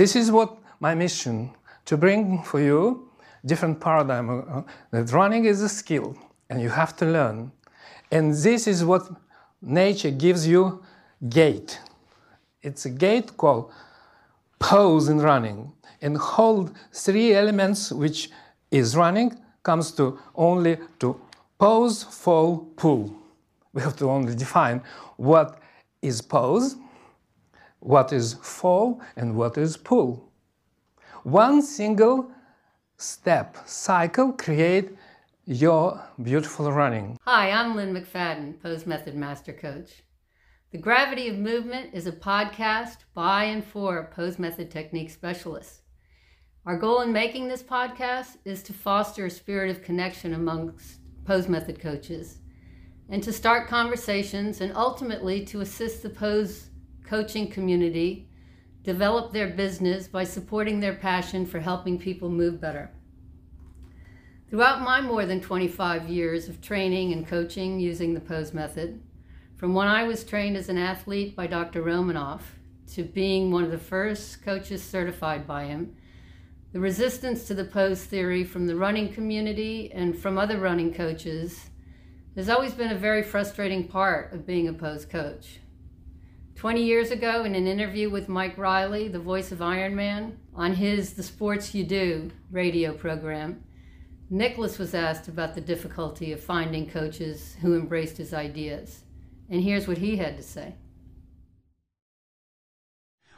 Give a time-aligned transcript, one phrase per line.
[0.00, 1.50] this is what my mission
[1.84, 3.10] to bring for you
[3.44, 4.30] different paradigm.
[4.30, 4.62] Uh,
[4.92, 6.16] that running is a skill
[6.48, 7.52] and you have to learn.
[8.10, 9.02] And this is what
[9.60, 10.82] nature gives you
[11.28, 11.78] gait.
[12.62, 13.72] It's a gait called
[14.58, 15.70] pose in running.
[16.00, 18.30] And hold three elements which
[18.70, 21.20] is running comes to only to
[21.58, 23.14] pose fall pull.
[23.74, 24.80] We have to only define
[25.18, 25.58] what
[26.00, 26.76] is pose
[27.80, 30.30] what is fall and what is pull
[31.24, 32.30] one single
[32.96, 34.90] step cycle create
[35.46, 37.18] your beautiful running.
[37.22, 40.02] Hi, I'm Lynn McFadden, Pose Method Master Coach.
[40.70, 45.82] The Gravity of Movement is a podcast by and for Pose Method Technique specialists.
[46.64, 51.48] Our goal in making this podcast is to foster a spirit of connection amongst Pose
[51.48, 52.38] Method coaches
[53.08, 56.69] and to start conversations and ultimately to assist the Pose
[57.10, 58.28] coaching community
[58.84, 62.88] develop their business by supporting their passion for helping people move better.
[64.48, 69.02] Throughout my more than 25 years of training and coaching using the pose method,
[69.56, 71.82] from when I was trained as an athlete by Dr.
[71.82, 72.42] Romanov
[72.92, 75.96] to being one of the first coaches certified by him,
[76.72, 81.70] the resistance to the pose theory from the running community and from other running coaches
[82.36, 85.58] has always been a very frustrating part of being a pose coach.
[86.60, 91.14] 20 years ago, in an interview with Mike Riley, the voice of Ironman, on his
[91.14, 93.64] The Sports You Do radio program,
[94.28, 99.04] Nicholas was asked about the difficulty of finding coaches who embraced his ideas.
[99.48, 100.74] And here's what he had to say.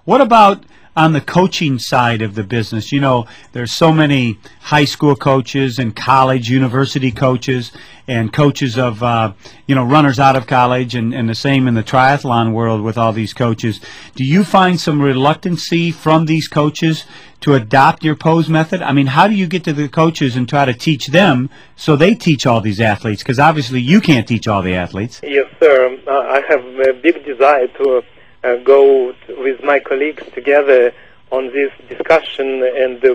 [0.04, 0.64] What about
[0.96, 2.90] on the coaching side of the business?
[2.90, 7.70] You know, there's so many high school coaches and college, university coaches,
[8.08, 9.32] and coaches of, uh,
[9.68, 12.98] you know, runners out of college, and, and the same in the triathlon world with
[12.98, 13.80] all these coaches.
[14.16, 17.04] Do you find some reluctancy from these coaches
[17.42, 18.82] to adopt your pose method?
[18.82, 21.94] I mean, how do you get to the coaches and try to teach them so
[21.94, 23.22] they teach all these athletes?
[23.22, 25.20] Because obviously you can't teach all the athletes.
[25.22, 25.96] Yes, sir.
[26.08, 28.02] Uh, I have a big desire to
[28.44, 30.92] uh, go with my colleagues together
[31.30, 33.12] on this discussion and uh,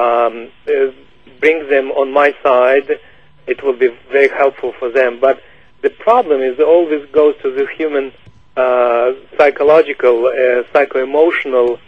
[0.00, 0.92] um, uh,
[1.40, 3.00] bring them on my side.
[3.46, 5.20] It will be very helpful for them.
[5.20, 5.42] But
[5.82, 8.12] the problem is always goes to the human
[8.56, 10.32] uh, psychological,
[10.72, 11.78] psycho-emotional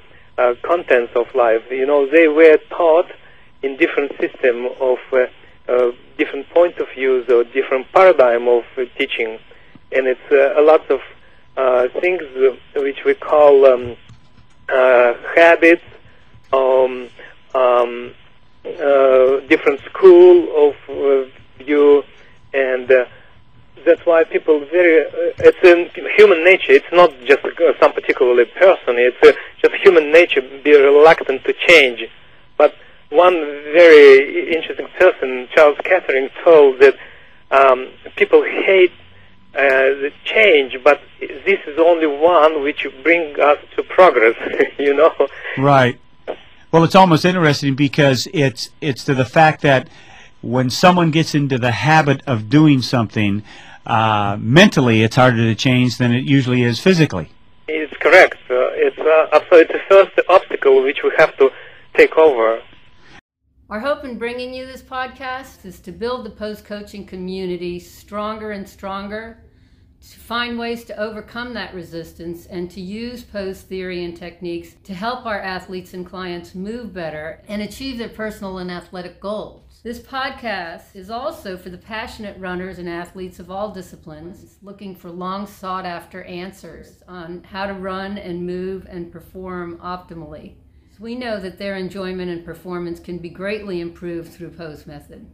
[0.63, 1.63] contents of life.
[1.71, 3.11] You know, they were taught
[3.63, 4.99] in different system of
[5.69, 9.39] uh, different points of views or different paradigm of uh, teaching,
[9.93, 11.01] and it's uh, a lot of
[12.01, 12.23] things
[12.77, 13.97] which we call um,
[14.69, 15.83] uh, habits,
[16.53, 17.09] um,
[17.55, 18.15] um,
[18.65, 22.03] uh, different school of uh, view,
[22.53, 23.05] and uh,
[23.85, 25.07] that's why people very.
[25.07, 26.73] Uh, it's in human nature.
[26.73, 28.97] It's not just uh, some particular person.
[28.99, 29.33] It's uh,
[29.63, 32.05] just human nature be reluctant to change.
[32.57, 32.75] But
[33.11, 33.35] one
[33.73, 36.97] very interesting person, Charles Kettering, told that
[37.51, 38.93] um, people hate
[39.55, 44.37] uh, the change, but this is only one which bring us to progress.
[44.79, 45.15] you know.
[45.57, 45.99] Right.
[46.71, 49.89] Well, it's almost interesting because it's it's to the fact that
[50.43, 53.43] when someone gets into the habit of doing something,
[53.87, 57.31] uh, mentally it's harder to change than it usually is physically.
[57.67, 58.37] It's correct.
[58.51, 61.51] Uh, it's uh, so it's the first obstacle which we have to
[61.95, 62.63] take over.
[63.71, 68.53] Our hope in bringing you this podcast is to build the Pose coaching community stronger
[68.53, 69.45] and stronger,
[70.01, 74.95] to find ways to overcome that resistance, and to use pose theory and techniques to
[74.95, 79.81] help our athletes and clients move better and achieve their personal and athletic goals.
[79.83, 85.11] This podcast is also for the passionate runners and athletes of all disciplines looking for
[85.11, 90.55] long sought after answers on how to run and move and perform optimally.
[91.01, 95.31] We know that their enjoyment and performance can be greatly improved through pose method.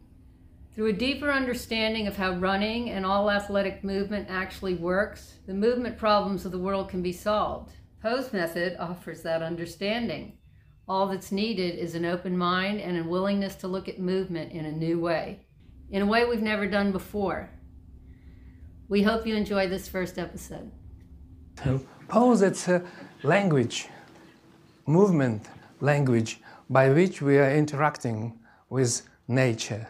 [0.75, 5.97] Through a deeper understanding of how running and all athletic movement actually works, the movement
[5.97, 7.73] problems of the world can be solved.
[8.03, 10.37] Pose method offers that understanding.
[10.87, 14.67] All that's needed is an open mind and a willingness to look at movement in
[14.67, 15.47] a new way,
[15.91, 17.49] in a way we've never done before.
[18.89, 20.71] We hope you enjoy this first episode.
[22.09, 22.87] Pose, it's a uh,
[23.23, 23.89] language,
[24.87, 25.47] movement
[25.81, 28.39] language by which we are interacting
[28.69, 29.89] with nature.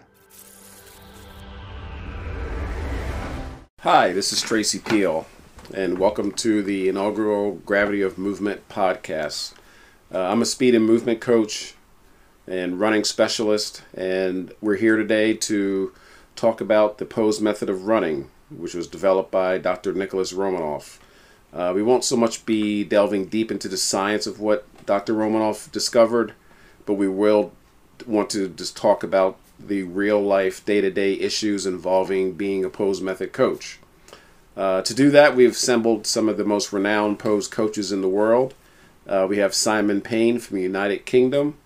[3.80, 5.26] Hi, this is Tracy Peal,
[5.74, 9.52] and welcome to the inaugural Gravity of Movement podcast.
[10.12, 11.74] Uh, I'm a speed and movement coach
[12.46, 15.92] and running specialist, and we're here today to
[16.36, 19.92] talk about the pose method of running, which was developed by Dr.
[19.92, 20.98] Nicholas Romanov.
[21.54, 25.14] Uh, we won't so much be delving deep into the science of what Dr.
[25.14, 26.34] Romanov discovered,
[26.84, 27.52] but we will
[28.06, 32.68] want to just talk about the real life, day to day issues involving being a
[32.68, 33.78] pose method coach.
[34.56, 38.08] Uh, to do that, we've assembled some of the most renowned pose coaches in the
[38.08, 38.54] world.
[39.06, 41.56] Uh, we have Simon Paine from the United Kingdom.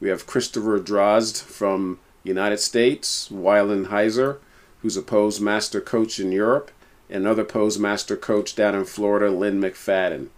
[0.00, 4.38] We have Christopher Drozd from United States, Wieland Heiser,
[4.80, 6.70] who's a pose master coach in Europe,
[7.12, 10.28] another pose master coach down in Florida, Lynn McFadden.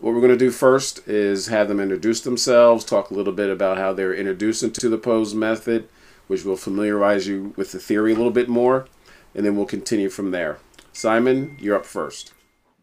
[0.00, 3.50] What we're going to do first is have them introduce themselves, talk a little bit
[3.50, 5.88] about how they're introduced to the pose method,
[6.26, 8.86] which will familiarize you with the theory a little bit more,
[9.34, 10.58] and then we'll continue from there.
[10.92, 12.32] Simon, you're up first.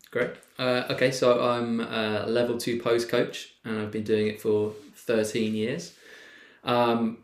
[0.09, 0.31] Great.
[0.59, 4.73] Uh, okay, so I'm a level two pose coach, and I've been doing it for
[4.95, 5.95] 13 years.
[6.63, 7.19] Um,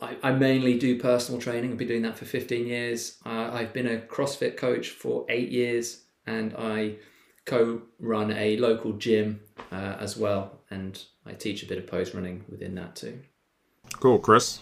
[0.00, 1.72] I, I, mainly do personal training.
[1.72, 3.18] I've been doing that for 15 years.
[3.26, 6.96] Uh, I've been a CrossFit coach for eight years, and I
[7.46, 9.40] co-run a local gym
[9.72, 13.18] uh, as well, and I teach a bit of pose running within that too.
[13.94, 14.60] Cool, Chris.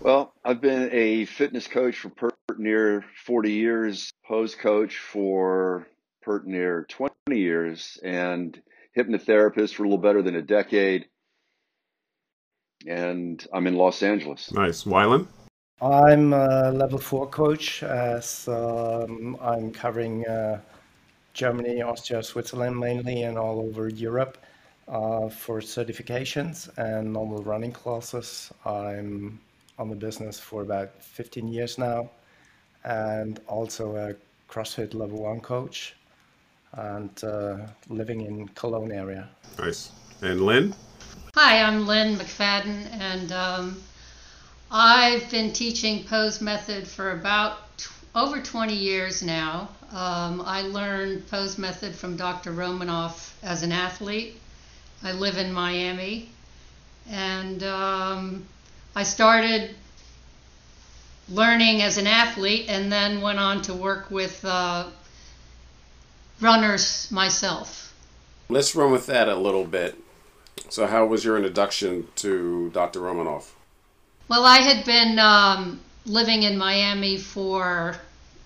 [0.00, 5.86] Well, I've been a fitness coach for pert near 40 years, pose coach for
[6.22, 8.60] pert near 20 years, and
[8.96, 11.06] hypnotherapist for a little better than a decade
[12.86, 14.52] and I'm in Los Angeles.
[14.52, 14.86] Nice.
[14.86, 15.26] Wieland?
[15.82, 20.60] I'm a level four coach as um, I'm covering uh,
[21.32, 24.36] Germany, Austria, Switzerland mainly, and all over Europe
[24.88, 28.52] uh, for certifications and normal running classes.
[28.66, 29.40] I'm
[29.78, 32.10] on the business for about 15 years now
[32.84, 34.14] and also a
[34.52, 35.94] CrossFit level one coach
[36.72, 39.28] and uh, living in Cologne area.
[39.58, 39.92] Nice.
[40.22, 40.74] And Lynn?
[41.36, 43.82] Hi, I'm Lynn McFadden, and um,
[44.68, 47.58] I've been teaching pose method for about
[48.16, 49.68] over 20 years now.
[49.92, 52.50] Um, I learned pose method from Dr.
[52.50, 54.40] Romanov as an athlete.
[55.04, 56.30] I live in Miami,
[57.08, 58.44] and um,
[58.96, 59.76] I started
[61.28, 64.88] learning as an athlete and then went on to work with uh,
[66.40, 67.94] runners myself.
[68.48, 69.96] Let's run with that a little bit.
[70.68, 73.00] So, how was your introduction to Dr.
[73.00, 73.46] Romanov?
[74.28, 77.96] Well, I had been um, living in Miami for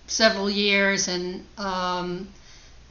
[0.07, 2.27] several years, and um,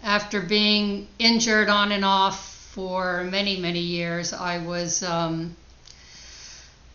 [0.02, 5.56] after being injured on and off for many, many years, I was um,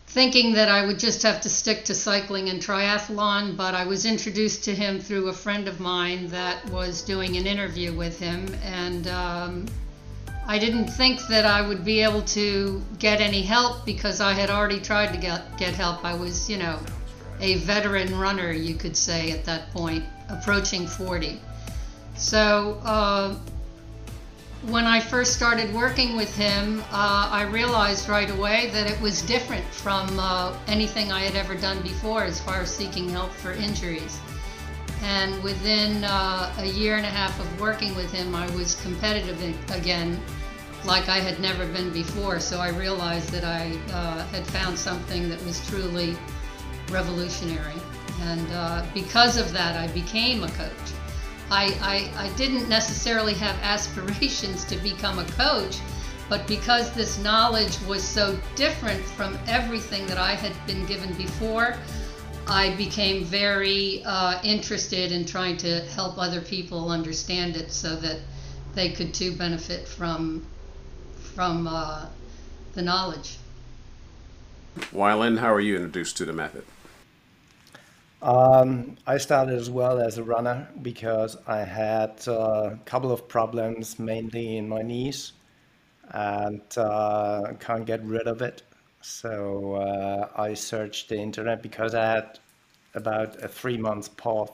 [0.06, 3.56] thinking that I would just have to stick to cycling and triathlon.
[3.56, 7.46] But I was introduced to him through a friend of mine that was doing an
[7.46, 9.66] interview with him, and um,
[10.46, 14.50] I didn't think that I would be able to get any help because I had
[14.50, 16.04] already tried to get, get help.
[16.04, 16.78] I was, you know,
[17.40, 21.40] a veteran runner, you could say, at that point, approaching 40.
[22.16, 23.36] So uh,
[24.66, 29.22] when I first started working with him, uh, I realized right away that it was
[29.22, 33.52] different from uh, anything I had ever done before as far as seeking help for
[33.52, 34.20] injuries.
[35.02, 39.40] And within uh, a year and a half of working with him, I was competitive
[39.70, 40.20] again
[40.84, 42.40] like I had never been before.
[42.40, 46.16] So I realized that I uh, had found something that was truly
[46.90, 47.80] revolutionary.
[48.22, 50.70] And uh, because of that, I became a coach.
[51.50, 55.78] I, I, I didn't necessarily have aspirations to become a coach,
[56.28, 61.76] but because this knowledge was so different from everything that I had been given before,
[62.46, 68.18] I became very uh, interested in trying to help other people understand it so that
[68.74, 70.46] they could too benefit from
[71.34, 72.06] from uh,
[72.74, 73.38] the knowledge.
[74.92, 76.64] Wieland, how are you introduced to the method?
[78.22, 83.26] Um, I started as well as a runner because I had uh, a couple of
[83.28, 85.32] problems, mainly in my knees,
[86.10, 88.62] and uh, can't get rid of it.
[89.02, 92.38] So uh, I searched the internet because I had
[92.94, 94.50] about a three month pause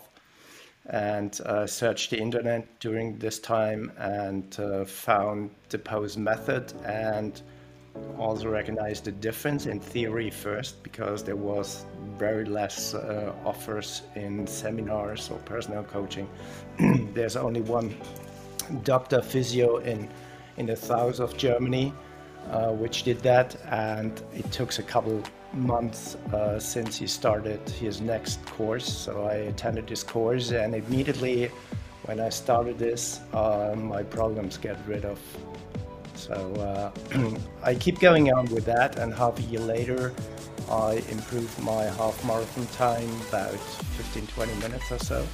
[0.88, 7.42] and uh, searched the internet during this time and uh, found the pose method and
[8.18, 11.84] also recognized the difference in theory first because there was
[12.16, 16.28] very less uh, offers in seminars or personal coaching.
[17.14, 17.96] There's only one
[18.84, 20.08] doctor physio in
[20.56, 21.92] in the south of Germany
[22.50, 25.22] uh, which did that and it took a couple
[25.52, 28.86] months uh, since he started his next course.
[28.86, 31.50] So I attended this course, and immediately
[32.04, 35.18] when I started this, uh, my problems get rid of.
[36.14, 36.34] So
[37.14, 40.12] uh, I keep going on with that, and half a year later,
[40.70, 45.26] I improved my half marathon time about 15 20 minutes or so.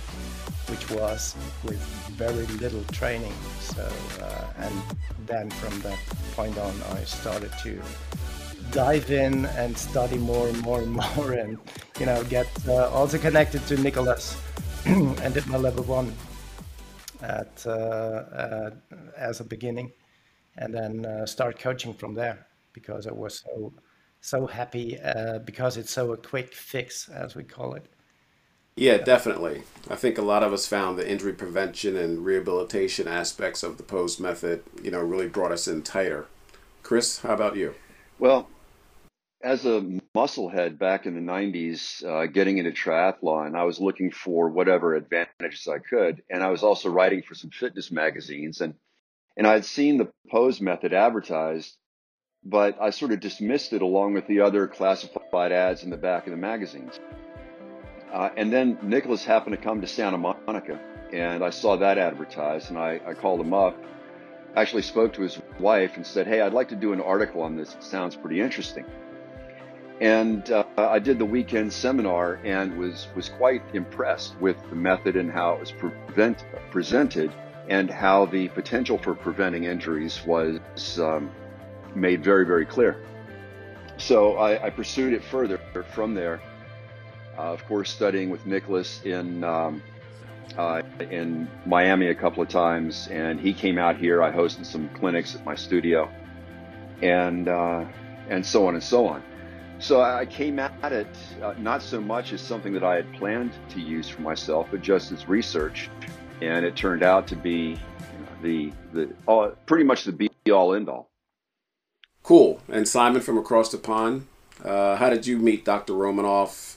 [0.68, 1.80] Which was with
[2.16, 3.34] very little training.
[3.60, 3.88] So,
[4.20, 4.74] uh, and
[5.26, 5.98] then from that
[6.34, 7.80] point on, I started to
[8.70, 11.58] dive in and study more and more and more, and
[11.98, 14.36] you know, get uh, also connected to Nicholas
[14.86, 16.12] and did my level one
[17.22, 18.70] at uh, uh,
[19.16, 19.92] as a beginning,
[20.58, 23.72] and then uh, start coaching from there because I was so
[24.20, 24.98] so happy
[25.44, 27.86] because it's so a quick fix as we call it.
[28.76, 29.62] Yeah, definitely.
[29.90, 33.82] I think a lot of us found the injury prevention and rehabilitation aspects of the
[33.82, 36.26] pose method, you know, really brought us in tighter.
[36.82, 37.74] Chris, how about you?
[38.18, 38.48] Well,
[39.42, 39.82] as a
[40.14, 45.68] musclehead back in the 90s, uh, getting into triathlon, I was looking for whatever advantages
[45.68, 46.22] I could.
[46.30, 48.60] And I was also writing for some fitness magazines.
[48.60, 48.74] And,
[49.36, 51.76] and I had seen the pose method advertised,
[52.44, 56.26] but I sort of dismissed it along with the other classified ads in the back
[56.26, 56.98] of the magazines.
[58.12, 60.78] Uh, and then Nicholas happened to come to Santa Monica,
[61.12, 63.74] and I saw that advertised, and I, I called him up.
[64.54, 67.56] Actually, spoke to his wife and said, "Hey, I'd like to do an article on
[67.56, 67.74] this.
[67.74, 68.84] It sounds pretty interesting."
[70.02, 75.16] And uh, I did the weekend seminar and was was quite impressed with the method
[75.16, 77.32] and how it was prevent, presented,
[77.68, 80.60] and how the potential for preventing injuries was
[80.98, 81.30] um,
[81.94, 83.02] made very very clear.
[83.96, 85.58] So I, I pursued it further
[85.94, 86.42] from there
[87.36, 89.82] of course, studying with Nicholas in um,
[90.56, 94.22] uh, in Miami a couple of times, and he came out here.
[94.22, 96.10] I hosted some clinics at my studio,
[97.00, 97.84] and uh,
[98.28, 99.22] and so on and so on.
[99.78, 101.08] So I came at it
[101.42, 104.80] uh, not so much as something that I had planned to use for myself, but
[104.80, 105.90] just as research,
[106.40, 107.80] and it turned out to be
[108.42, 109.08] the the
[109.66, 111.10] pretty much the be all end all.
[112.22, 112.60] Cool.
[112.68, 114.26] And Simon from across the pond,
[114.64, 115.94] uh, how did you meet Dr.
[115.94, 116.76] Romanov?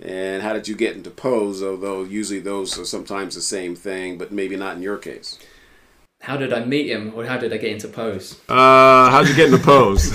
[0.00, 1.62] And how did you get into pose?
[1.62, 5.38] Although usually those are sometimes the same thing, but maybe not in your case.
[6.20, 8.40] How did I meet him, or how did I get into pose?
[8.48, 10.10] Uh, how did you get into pose?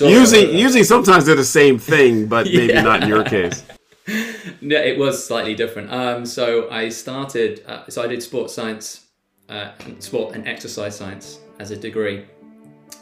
[0.00, 2.82] usually, usually, sometimes they're the same thing, but maybe yeah.
[2.82, 3.62] not in your case.
[4.60, 5.92] no, it was slightly different.
[5.92, 7.62] Um, so I started.
[7.66, 9.06] Uh, so I did sports science,
[9.48, 12.24] uh, sport and exercise science as a degree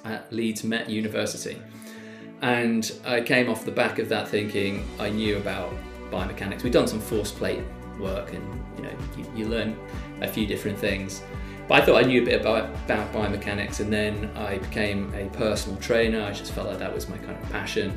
[0.05, 1.57] at Leeds Met University.
[2.43, 5.73] And I came off the back of that thinking I knew about
[6.11, 6.65] biomechanics.
[6.65, 7.63] We'd done some force plate
[7.99, 9.79] work and you know, you, you learn
[10.21, 11.23] a few different things.
[11.69, 15.29] But I thought I knew a bit about, about biomechanics and then I became a
[15.37, 16.23] personal trainer.
[16.23, 17.97] I just felt like that was my kind of passion.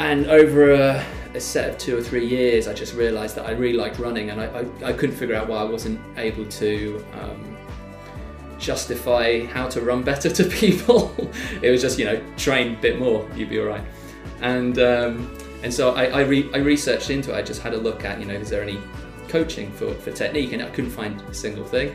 [0.00, 3.52] And over a, a set of two or three years, I just realized that I
[3.52, 7.04] really liked running and I, I, I couldn't figure out why I wasn't able to
[7.12, 7.56] um,
[8.60, 11.12] justify how to run better to people.
[11.62, 13.84] it was just, you know, train a bit more, you'd be all right.
[14.42, 17.36] And um, and so I, I, re- I, researched into it.
[17.36, 18.80] I just had a look at, you know, is there any
[19.28, 20.52] coaching for, for technique?
[20.52, 21.94] And I couldn't find a single thing.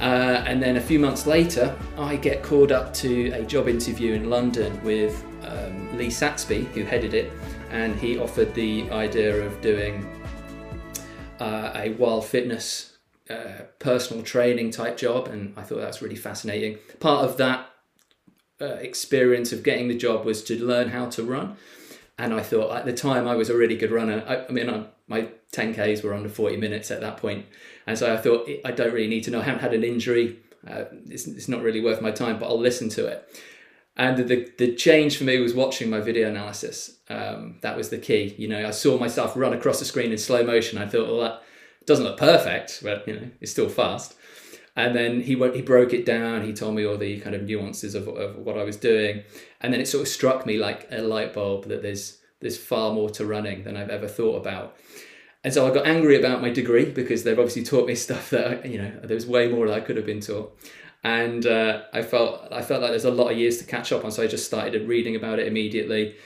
[0.00, 4.12] Uh, and then a few months later, I get called up to a job interview
[4.12, 7.32] in London with um, Lee Saxby, who headed it,
[7.70, 10.06] and he offered the idea of doing
[11.40, 12.93] uh, a wild fitness
[13.78, 16.78] personal training type job, and I thought that's really fascinating.
[17.00, 17.70] Part of that
[18.60, 21.56] uh, experience of getting the job was to learn how to run,
[22.18, 24.24] and I thought at the time I was a really good runner.
[24.26, 27.46] I, I mean, I, my 10ks were under 40 minutes at that point,
[27.86, 29.40] and so I thought I don't really need to know.
[29.40, 30.38] I haven't had an injury.
[30.66, 33.28] Uh, it's, it's not really worth my time, but I'll listen to it.
[33.96, 36.98] And the, the change for me was watching my video analysis.
[37.08, 38.34] Um, that was the key.
[38.36, 40.78] You know, I saw myself run across the screen in slow motion.
[40.78, 41.42] I thought, well, that
[41.86, 44.14] doesn't look perfect, but you know, it's still fast.
[44.76, 46.44] And then he went, he broke it down.
[46.44, 49.22] He told me all the kind of nuances of, of what I was doing,
[49.60, 52.92] and then it sort of struck me like a light bulb that there's there's far
[52.92, 54.76] more to running than I've ever thought about.
[55.44, 58.66] And so I got angry about my degree because they've obviously taught me stuff that
[58.66, 60.58] you know there was way more that I could have been taught,
[61.04, 64.04] and uh, I felt I felt like there's a lot of years to catch up
[64.04, 64.10] on.
[64.10, 66.16] So I just started reading about it immediately.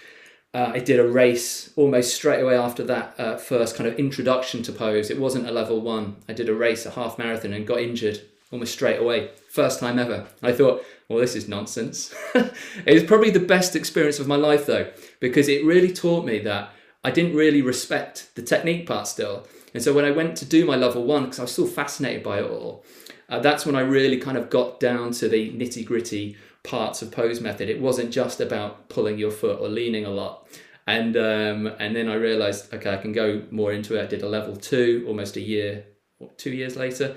[0.55, 4.63] Uh, I did a race almost straight away after that uh, first kind of introduction
[4.63, 5.11] to pose.
[5.11, 6.17] It wasn't a level one.
[6.29, 9.31] I did a race, a half marathon, and got injured almost straight away.
[9.51, 10.27] First time ever.
[10.43, 12.15] I thought, well, this is nonsense.
[12.35, 14.91] it was probably the best experience of my life, though,
[15.21, 16.71] because it really taught me that
[17.05, 19.47] I didn't really respect the technique part still.
[19.75, 22.23] And so when I went to do my level one, because I was still fascinated
[22.23, 22.85] by it all,
[23.29, 27.11] uh, that's when I really kind of got down to the nitty gritty parts of
[27.11, 27.69] pose method.
[27.69, 30.49] It wasn't just about pulling your foot or leaning a lot.
[30.87, 34.03] And um, and then I realized, okay, I can go more into it.
[34.03, 35.85] I did a level two almost a year,
[36.17, 37.17] what, two years later.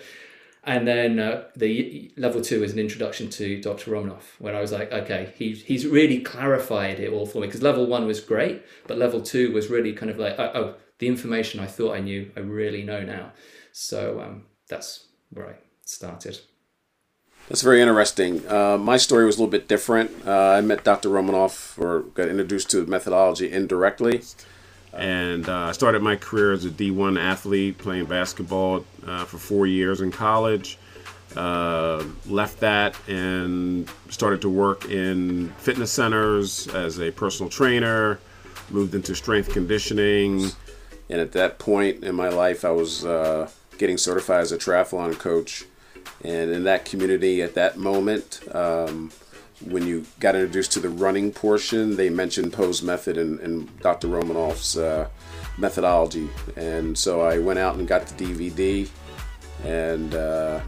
[0.64, 3.92] And then uh, the level two is an introduction to Dr.
[3.92, 7.64] Romanov, where I was like, okay, he, he's really clarified it all for me because
[7.64, 11.08] level one was great, but level two was really kind of like, oh, oh the
[11.08, 13.32] information I thought I knew, I really know now.
[13.74, 15.54] So um, that's where I
[15.84, 16.40] started.
[17.50, 18.48] That's very interesting.
[18.48, 20.12] Uh, my story was a little bit different.
[20.26, 21.10] Uh, I met Dr.
[21.10, 24.22] Romanov or got introduced to methodology indirectly.
[24.94, 29.66] And uh, I started my career as a D1 athlete playing basketball uh, for four
[29.66, 30.78] years in college.
[31.36, 38.20] Uh, left that and started to work in fitness centers as a personal trainer,
[38.70, 40.52] moved into strength conditioning.
[41.12, 45.20] And at that point in my life, I was uh, getting certified as a triathlon
[45.20, 45.66] coach.
[46.24, 49.12] And in that community at that moment, um,
[49.66, 54.08] when you got introduced to the running portion, they mentioned Pose Method and, and Dr.
[54.08, 55.10] Romanov's uh,
[55.58, 56.30] methodology.
[56.56, 58.90] And so I went out and got the DVD
[59.66, 60.62] and uh,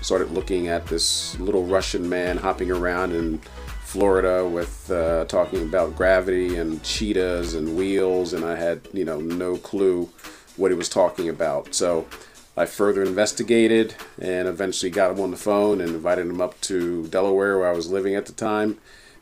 [0.00, 3.40] started looking at this little Russian man hopping around in
[3.88, 9.18] Florida with uh, talking about gravity and cheetahs and wheels, and I had you know
[9.18, 10.10] no clue
[10.58, 11.74] what he was talking about.
[11.74, 12.06] So
[12.54, 17.06] I further investigated and eventually got him on the phone and invited him up to
[17.06, 18.76] Delaware where I was living at the time,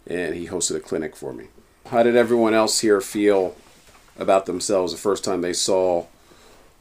[0.04, 1.46] and he hosted a clinic for me.
[1.86, 3.54] How did everyone else here feel
[4.18, 6.06] about themselves the first time they saw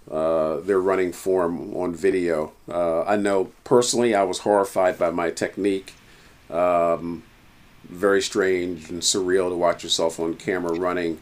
[0.09, 2.51] uh, their running form on video?
[2.67, 5.93] Uh, I know personally I was horrified by my technique.
[6.49, 7.21] Um,
[7.89, 11.21] very strange and surreal to watch yourself on camera running.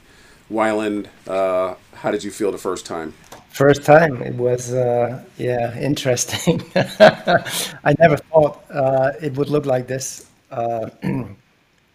[0.49, 3.13] Wieland, uh, how did you feel the first time?
[3.49, 6.63] First time, it was uh, yeah interesting.
[6.75, 10.27] I never thought uh, it would look like this.
[10.51, 10.89] Uh,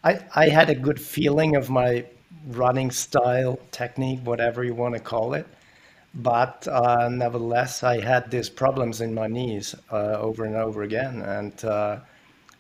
[0.05, 2.05] I I had a good feeling of my
[2.47, 5.47] running style, technique, whatever you want to call it,
[6.15, 11.23] but uh, nevertheless, I had these problems in my knees uh, over and over again,
[11.23, 11.53] and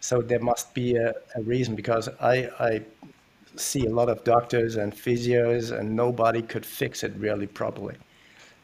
[0.00, 2.82] so there must be a, a reason because I I
[3.56, 7.97] see a lot of doctors and physios, and nobody could fix it really properly.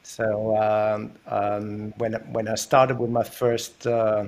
[0.03, 4.27] So um, um, when when I started with my first uh,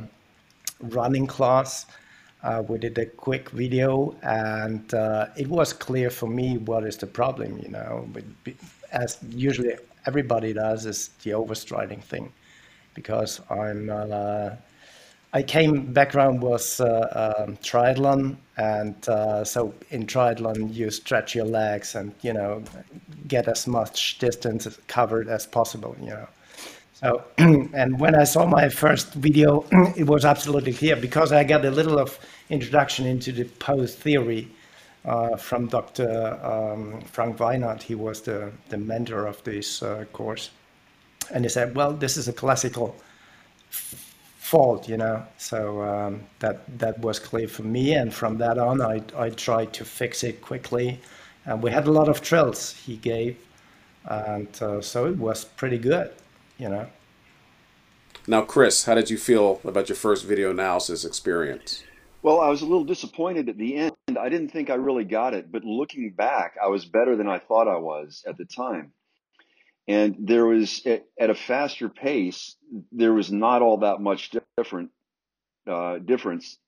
[0.80, 1.86] running class,
[2.42, 6.96] uh, we did a quick video, and uh, it was clear for me what is
[6.96, 7.58] the problem.
[7.58, 8.08] You know,
[8.92, 9.74] as usually
[10.06, 12.32] everybody does is the overstriding thing,
[12.94, 14.50] because I'm uh,
[15.36, 21.44] I came background was uh, um, triathlon, and uh, so in triathlon you stretch your
[21.44, 22.62] legs and you know
[23.28, 25.94] get as much distance covered as possible.
[26.00, 26.28] You know,
[26.94, 31.66] so and when I saw my first video, it was absolutely clear because I got
[31.66, 32.18] a little of
[32.48, 34.48] introduction into the pose theory
[35.04, 36.38] uh, from Dr.
[36.42, 37.82] Um, Frank Weinert.
[37.82, 40.48] He was the the mentor of this uh, course,
[41.30, 42.96] and he said, "Well, this is a classical."
[44.46, 45.24] Fault, you know.
[45.38, 49.72] So um, that that was clear for me, and from that on, I I tried
[49.74, 51.00] to fix it quickly,
[51.44, 53.36] and we had a lot of drills he gave,
[54.04, 56.10] and uh, so it was pretty good,
[56.58, 56.86] you know.
[58.28, 61.84] Now, Chris, how did you feel about your first video analysis experience?
[62.22, 64.18] Well, I was a little disappointed at the end.
[64.18, 67.38] I didn't think I really got it, but looking back, I was better than I
[67.38, 68.92] thought I was at the time
[69.88, 72.56] and there was at, a faster pace
[72.92, 74.90] there was not all that much different
[75.66, 76.58] uh, difference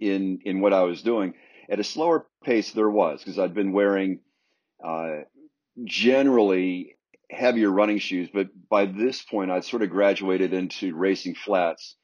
[0.00, 1.34] in in what I was doing.
[1.68, 4.20] At a slower pace, there was because I'd been wearing
[4.84, 5.22] uh,
[5.84, 6.96] generally
[7.30, 11.96] heavier running shoes, but by this point, I'd sort of graduated into racing flats.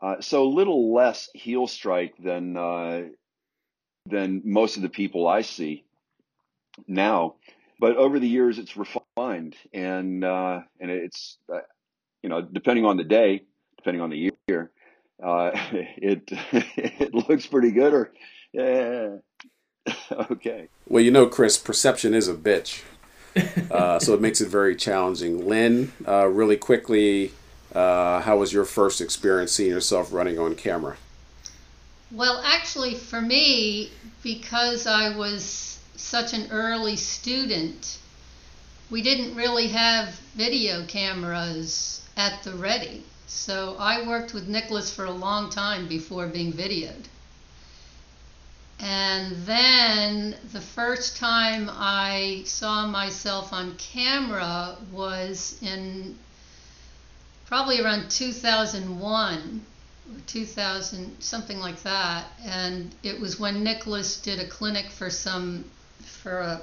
[0.00, 3.02] Uh, so a little less heel strike than uh,
[4.06, 5.84] than most of the people I see
[6.86, 7.36] now.
[7.80, 11.60] But over the years, it's refined and uh, and it's uh,
[12.22, 13.42] you know depending on the day,
[13.76, 14.70] depending on the year,
[15.22, 17.92] uh, it it looks pretty good.
[17.94, 18.12] Or
[18.52, 19.16] yeah,
[20.30, 20.68] okay.
[20.88, 22.82] Well, you know, Chris, perception is a bitch,
[23.70, 25.46] uh, so it makes it very challenging.
[25.46, 27.32] Lynn, uh, really quickly,
[27.74, 30.96] uh, how was your first experience seeing yourself running on camera?
[32.10, 33.90] Well, actually, for me,
[34.22, 35.67] because I was
[35.98, 37.98] such an early student
[38.90, 43.04] we didn't really have video cameras at the ready.
[43.26, 47.04] So I worked with Nicholas for a long time before being videoed.
[48.80, 56.16] And then the first time I saw myself on camera was in
[57.46, 59.66] probably around 2001
[60.14, 62.26] or 2000, something like that.
[62.42, 65.64] And it was when Nicholas did a clinic for some,
[66.22, 66.62] for a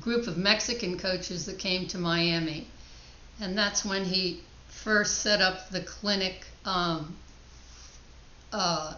[0.00, 2.66] group of Mexican coaches that came to Miami.
[3.40, 7.16] And that's when he first set up the clinic um,
[8.52, 8.94] uh,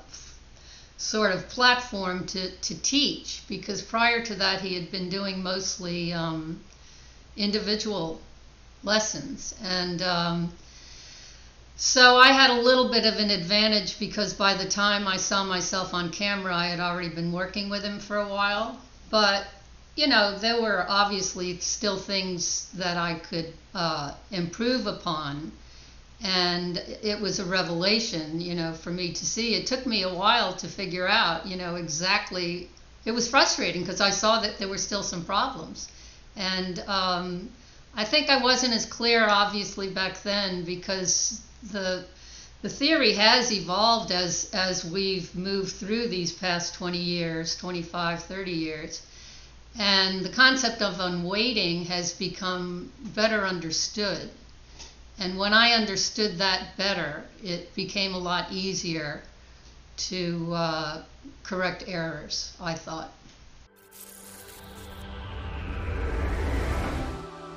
[0.96, 6.12] sort of platform to, to teach because prior to that he had been doing mostly
[6.12, 6.60] um,
[7.36, 8.20] individual
[8.84, 9.54] lessons.
[9.62, 10.52] And um,
[11.76, 15.42] so I had a little bit of an advantage because by the time I saw
[15.42, 18.78] myself on camera, I had already been working with him for a while.
[19.10, 19.46] But,
[19.94, 25.52] you know, there were obviously still things that I could uh, improve upon.
[26.24, 29.54] And it was a revelation, you know, for me to see.
[29.54, 32.70] It took me a while to figure out, you know, exactly.
[33.04, 35.88] It was frustrating because I saw that there were still some problems.
[36.36, 37.50] And um,
[37.94, 42.04] I think I wasn't as clear, obviously, back then because the
[42.62, 48.50] the theory has evolved as as we've moved through these past 20 years 25 30
[48.52, 49.02] years
[49.78, 54.30] and the concept of unweighting has become better understood
[55.18, 59.22] and when i understood that better it became a lot easier
[59.96, 61.02] to uh,
[61.42, 63.12] correct errors i thought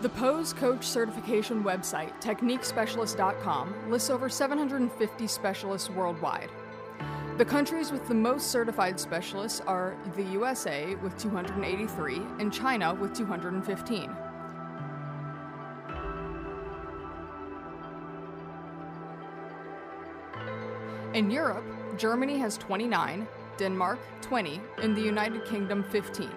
[0.01, 6.51] The Pose Coach certification website, techniquespecialist.com, lists over 750 specialists worldwide.
[7.37, 13.13] The countries with the most certified specialists are the USA with 283 and China with
[13.13, 14.15] 215.
[21.13, 21.65] In Europe,
[21.97, 26.29] Germany has 29, Denmark 20, and the United Kingdom 15.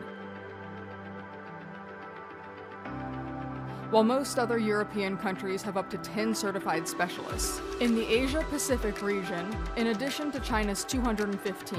[3.91, 7.61] While most other European countries have up to 10 certified specialists.
[7.81, 11.79] In the Asia Pacific region, in addition to China's 215,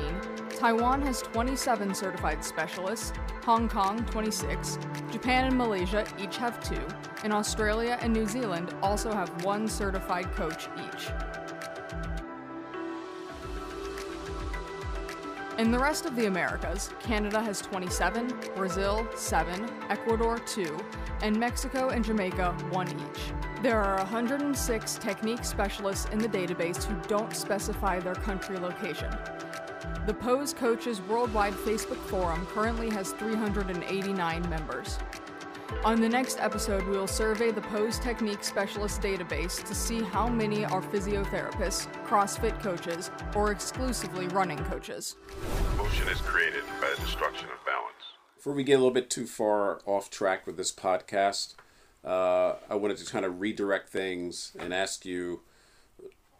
[0.58, 4.80] Taiwan has 27 certified specialists, Hong Kong 26,
[5.12, 6.82] Japan and Malaysia each have two,
[7.24, 11.10] and Australia and New Zealand also have one certified coach each.
[15.60, 20.80] In the rest of the Americas, Canada has 27, Brazil 7, Ecuador 2,
[21.22, 23.34] and Mexico and Jamaica 1 each.
[23.62, 29.10] There are 106 technique specialists in the database who don't specify their country location.
[30.06, 34.98] The Pose Coaches Worldwide Facebook forum currently has 389 members.
[35.86, 40.28] On the next episode, we will survey the Pose Technique Specialist database to see how
[40.28, 45.16] many are physiotherapists, CrossFit coaches, or exclusively running coaches.
[45.78, 47.96] Motion is created by the destruction of balance.
[48.36, 51.54] Before we get a little bit too far off track with this podcast,
[52.04, 55.42] uh, I wanted to kind of redirect things and ask you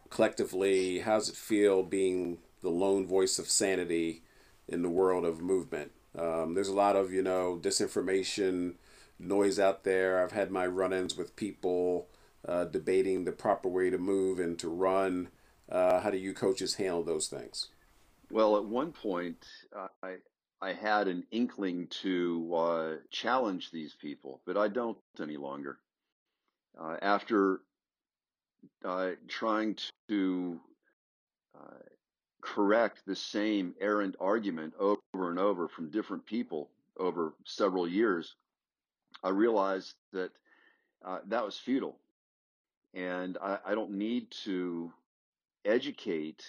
[0.10, 4.24] collectively, how's it feel being the lone voice of sanity
[4.68, 5.92] in the world of movement?
[6.18, 8.74] Um, there's a lot of, you know, disinformation
[9.20, 10.24] noise out there.
[10.24, 12.08] I've had my run ins with people
[12.48, 15.30] uh, debating the proper way to move and to run.
[15.70, 17.68] Uh, how do you coaches handle those things?
[18.32, 20.16] Well, at one point, uh, I
[20.62, 25.80] I had an inkling to uh, challenge these people, but I don't any longer.
[26.80, 27.62] Uh, after
[29.28, 29.78] trying
[30.10, 30.60] to
[32.42, 38.36] correct the same errant argument over and over from different people over several years,
[39.24, 40.32] I realized that
[41.06, 41.98] uh, that was futile.
[42.94, 44.92] And I, I, don't need to
[45.64, 46.44] educate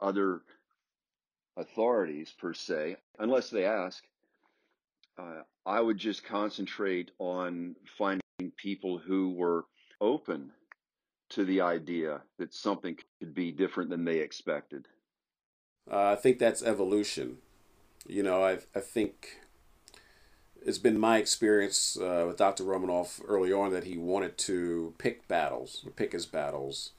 [0.00, 0.42] other
[1.56, 4.04] authorities per se, unless they ask.
[5.18, 8.20] Uh, I would just concentrate on finding
[8.56, 9.64] people who were
[10.00, 10.50] open
[11.30, 14.86] to the idea that something could be different than they expected.
[15.90, 17.38] Uh, I think that's evolution.
[18.06, 19.41] You know, I, I think
[20.64, 22.64] it's been my experience uh, with Dr.
[22.64, 26.90] Romanov early on that he wanted to pick battles, pick his battles.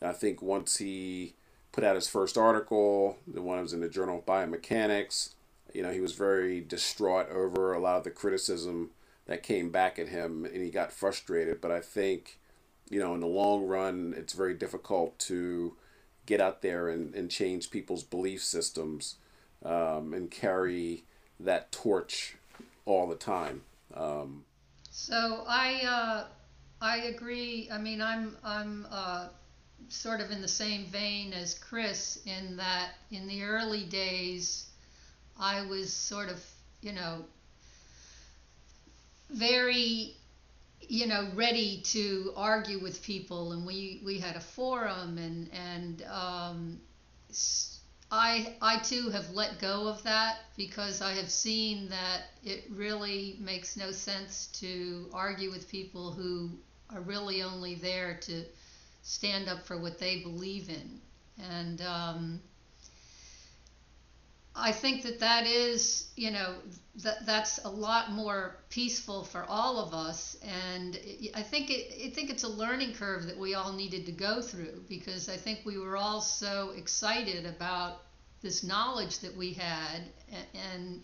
[0.00, 1.34] And I think once he
[1.72, 5.34] put out his first article, the one that was in the Journal of Biomechanics,
[5.74, 8.90] you know, he was very distraught over a lot of the criticism
[9.26, 11.60] that came back at him and he got frustrated.
[11.60, 12.38] But I think,
[12.88, 15.76] you know, in the long run, it's very difficult to
[16.26, 19.16] get out there and, and change people's belief systems
[19.64, 21.04] um, and carry
[21.38, 22.36] that torch
[22.90, 23.62] all the time.
[23.94, 24.44] Um,
[24.90, 26.24] so I uh,
[26.80, 27.68] I agree.
[27.72, 29.28] I mean, I'm I'm uh,
[29.88, 34.66] sort of in the same vein as Chris in that in the early days,
[35.38, 36.44] I was sort of
[36.82, 37.24] you know
[39.30, 40.16] very
[40.80, 46.02] you know ready to argue with people and we we had a forum and and
[46.10, 46.80] um,
[48.10, 53.34] I I too have let go of that because I have seen that it really
[53.38, 56.58] makes no sense to argue with people who
[56.90, 58.44] are really only there to
[59.02, 61.00] stand up for what they believe in,
[61.38, 62.42] and um,
[64.54, 66.56] I think that that is, you know,
[66.96, 70.98] that that's a lot more peaceful for all of us, and
[71.34, 74.42] I think it, I think it's a learning curve that we all needed to go
[74.42, 78.02] through because I think we were all so excited about
[78.42, 80.00] this knowledge that we had,
[80.54, 81.02] and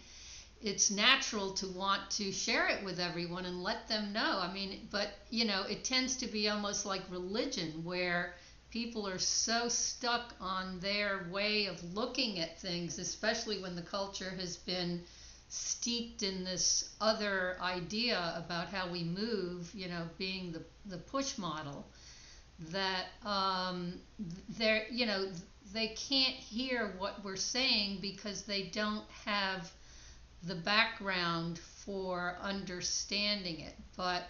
[0.61, 4.41] it's natural to want to share it with everyone and let them know.
[4.43, 8.35] I mean, but you know, it tends to be almost like religion where
[8.71, 14.31] people are so stuck on their way of looking at things, especially when the culture
[14.39, 15.03] has been
[15.49, 21.39] steeped in this other idea about how we move, you know, being the, the push
[21.39, 21.87] model,
[22.71, 23.95] that um,
[24.59, 25.31] they're, you know,
[25.73, 29.71] they can't hear what we're saying because they don't have
[30.43, 33.75] the background for understanding it.
[33.97, 34.25] But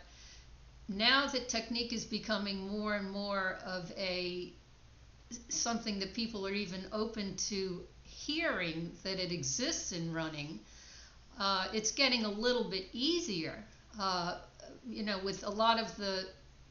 [0.88, 4.52] now that technique is becoming more and more of a
[5.48, 10.60] something that people are even open to hearing that it exists in running,
[11.38, 13.64] uh, it's getting a little bit easier.
[13.98, 14.38] Uh,
[14.86, 16.26] you know, with a lot of the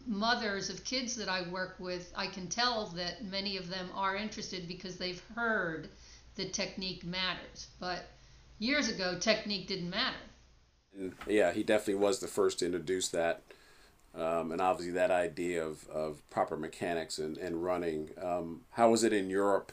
[0.07, 4.15] mothers of kids that I work with, I can tell that many of them are
[4.15, 5.89] interested because they've heard
[6.35, 7.67] that technique matters.
[7.79, 8.05] But
[8.59, 10.15] years ago, technique didn't matter.
[11.27, 13.41] Yeah, he definitely was the first to introduce that
[14.17, 18.11] um, and obviously that idea of, of proper mechanics and, and running.
[18.21, 19.71] Um, how was it in Europe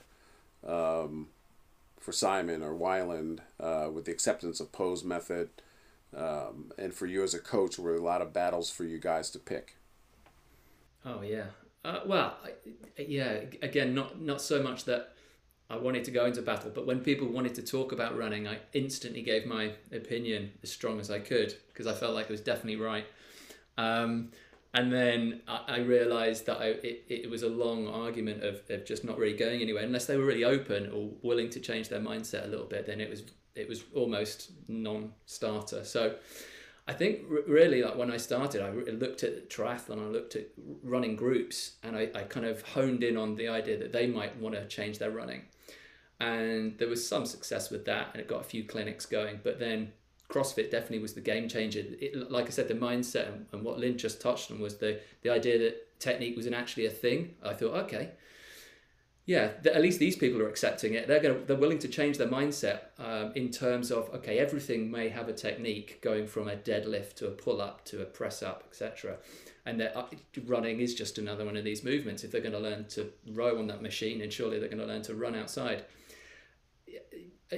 [0.67, 1.29] um,
[2.01, 5.51] for Simon or Wieland uh, with the acceptance of pose method?
[6.15, 9.31] Um, and for you as a coach, were a lot of battles for you guys
[9.31, 9.77] to pick?
[11.05, 11.47] Oh yeah.
[11.85, 12.37] Uh, well,
[12.97, 13.41] yeah.
[13.63, 15.15] Again, not not so much that
[15.71, 18.59] I wanted to go into battle, but when people wanted to talk about running, I
[18.75, 22.43] instantly gave my opinion as strong as I could because I felt like it was
[22.43, 23.07] definitely right.
[23.79, 24.31] Um,
[24.75, 28.85] and then I, I realized that I, it, it was a long argument of, of
[28.85, 32.01] just not really going anywhere unless they were really open or willing to change their
[32.01, 32.87] mindset a little bit.
[32.87, 35.85] Then it was it was almost non-starter.
[35.85, 36.15] So
[36.89, 40.49] I think really like when I started, I looked at triathlon, I looked at
[40.83, 44.37] running groups, and I, I kind of honed in on the idea that they might
[44.41, 45.43] want to change their running.
[46.19, 49.41] And there was some success with that, and it got a few clinics going.
[49.43, 49.93] But then
[50.33, 51.81] CrossFit definitely was the game changer.
[52.01, 55.01] It, like I said, the mindset and, and, what Lynn just touched on was the
[55.23, 57.35] the idea that technique was not actually a thing.
[57.45, 58.13] I thought, okay,
[59.27, 61.07] yeah, th- at least these people are accepting it.
[61.07, 65.11] They're going they're willing to change their mindset um, in terms of okay, everything may
[65.11, 68.65] have a technique going from a deadlift to a pull up to a press up,
[68.69, 69.17] etc.
[69.67, 70.07] And that uh,
[70.47, 72.25] running is just another one of these movements.
[72.25, 74.87] If they're going to learn to row on that machine, and surely they're going to
[74.87, 75.85] learn to run outside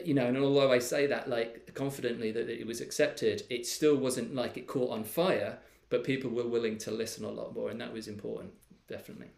[0.05, 3.97] you know, and although I say that like confidently that it was accepted, it still
[3.97, 5.59] wasn't like it caught on fire,
[5.91, 8.53] but people were willing to listen a lot more, and that was important,
[8.89, 9.31] definitely.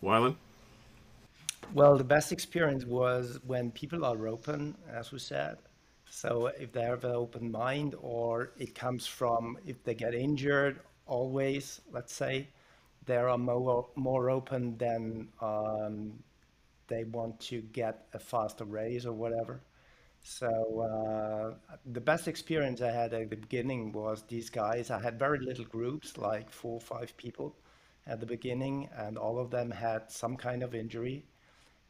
[0.00, 0.36] Wieland?
[1.72, 5.56] Well, the best experience was when people are open, as we said.
[6.10, 10.80] So if they have an open mind, or it comes from if they get injured,
[11.06, 12.48] always, let's say,
[13.06, 16.12] they are more more open than um,
[16.88, 19.62] they want to get a faster raise or whatever.
[20.22, 20.48] So
[20.80, 24.90] uh, the best experience I had at the beginning was these guys.
[24.90, 27.56] I had very little groups, like four or five people
[28.06, 31.24] at the beginning, and all of them had some kind of injury.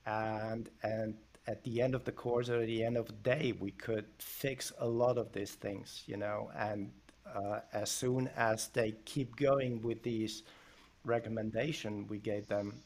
[0.06, 1.14] And and
[1.46, 4.06] at the end of the course or at the end of the day, we could
[4.18, 6.50] fix a lot of these things, you know.
[6.56, 6.90] And
[7.34, 10.42] uh, as soon as they keep going with these
[11.04, 12.80] recommendation we gave them,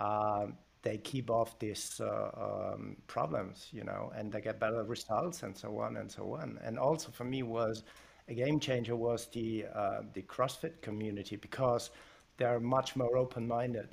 [0.00, 0.46] uh,
[0.88, 5.54] they keep off these uh, um, problems, you know, and they get better results and
[5.62, 6.58] so on and so on.
[6.64, 7.84] And also for me was
[8.28, 11.90] a game changer was the uh, the CrossFit community because
[12.38, 13.88] they're much more open-minded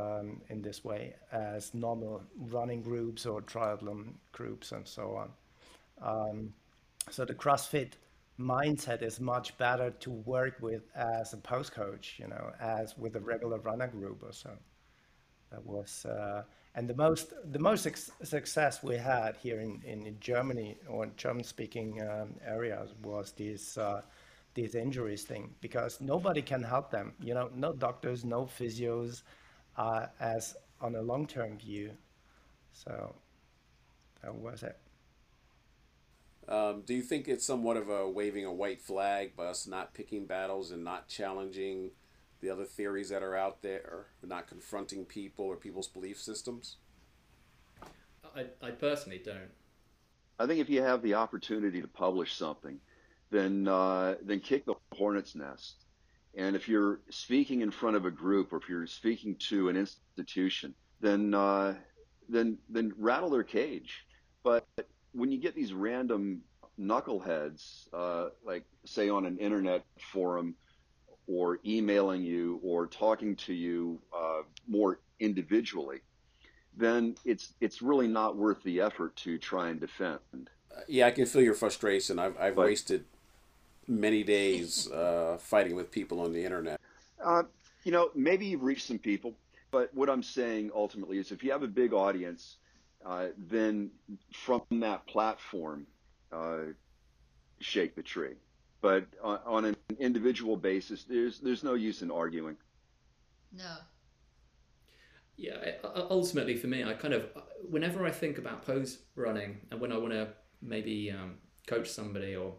[0.00, 2.22] um, in this way as normal
[2.56, 4.00] running groups or triathlon
[4.32, 5.28] groups and so on.
[6.10, 6.52] Um,
[7.10, 7.92] so the CrossFit
[8.38, 13.16] mindset is much better to work with as a pose coach, you know, as with
[13.16, 14.50] a regular runner group or so.
[15.50, 16.42] That was uh,
[16.74, 17.86] and the most the most
[18.22, 24.02] success we had here in, in Germany or German speaking um, areas was this uh,
[24.54, 27.12] these injuries thing because nobody can help them.
[27.22, 29.22] You know, no doctors, no physios,
[29.76, 31.92] uh, as on a long term view.
[32.72, 33.14] So
[34.22, 34.78] that was it.
[36.48, 39.94] Um, do you think it's somewhat of a waving a white flag by us not
[39.94, 41.90] picking battles and not challenging
[42.40, 46.76] the other theories that are out there, not confronting people or people's belief systems?
[48.34, 49.50] I, I personally don't.
[50.38, 52.78] I think if you have the opportunity to publish something,
[53.30, 55.76] then uh, then kick the hornet's nest.
[56.36, 59.76] And if you're speaking in front of a group or if you're speaking to an
[59.76, 61.74] institution, then uh,
[62.28, 64.06] then then rattle their cage.
[64.42, 64.66] But
[65.12, 66.42] when you get these random
[66.78, 70.54] knuckleheads, uh, like say on an internet forum,
[71.26, 76.00] or emailing you, or talking to you uh, more individually,
[76.76, 80.20] then it's it's really not worth the effort to try and defend.
[80.88, 82.18] Yeah, I can feel your frustration.
[82.18, 83.04] I've I've But- wasted
[83.88, 86.80] many days uh, fighting with people on the internet.
[87.24, 87.44] Uh,
[87.84, 89.32] you know, maybe you've reached some people,
[89.70, 92.56] but what I'm saying ultimately is if you have a big audience,
[93.04, 93.90] uh, then
[94.32, 95.86] from that platform,
[96.32, 96.58] uh,
[97.60, 98.34] shake the tree.
[98.86, 102.56] But on, on an individual basis, there's there's no use in arguing.
[103.52, 103.78] No.
[105.36, 107.24] Yeah, I- I- ultimately for me, I kind of,
[107.68, 110.28] whenever I think about pose running and when I want to
[110.62, 112.54] maybe um, coach somebody or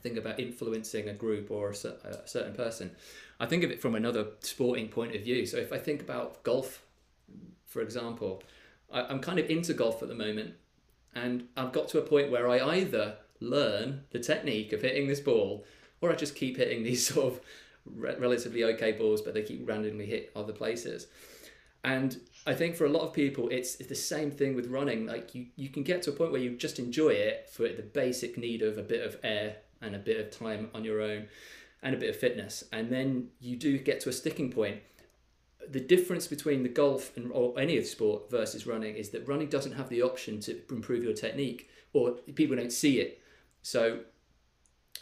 [0.00, 2.94] think about influencing a group or a, a certain person,
[3.40, 5.46] I think of it from another sporting point of view.
[5.46, 6.82] So if I think about golf,
[7.64, 8.42] for example,
[8.92, 10.56] I, I'm kind of into golf at the moment,
[11.14, 15.20] and I've got to a point where I either learn the technique of hitting this
[15.20, 15.64] ball,
[16.00, 17.40] or I just keep hitting these sort of
[17.86, 21.06] re- relatively okay balls, but they keep randomly hit other places.
[21.84, 25.06] And I think for a lot of people, it's, it's the same thing with running.
[25.06, 27.82] Like you, you can get to a point where you just enjoy it for the
[27.82, 31.26] basic need of a bit of air and a bit of time on your own
[31.82, 32.64] and a bit of fitness.
[32.72, 34.80] And then you do get to a sticking point.
[35.68, 39.48] The difference between the golf and or any of sport versus running is that running
[39.48, 43.20] doesn't have the option to improve your technique or people don't see it.
[43.64, 44.00] So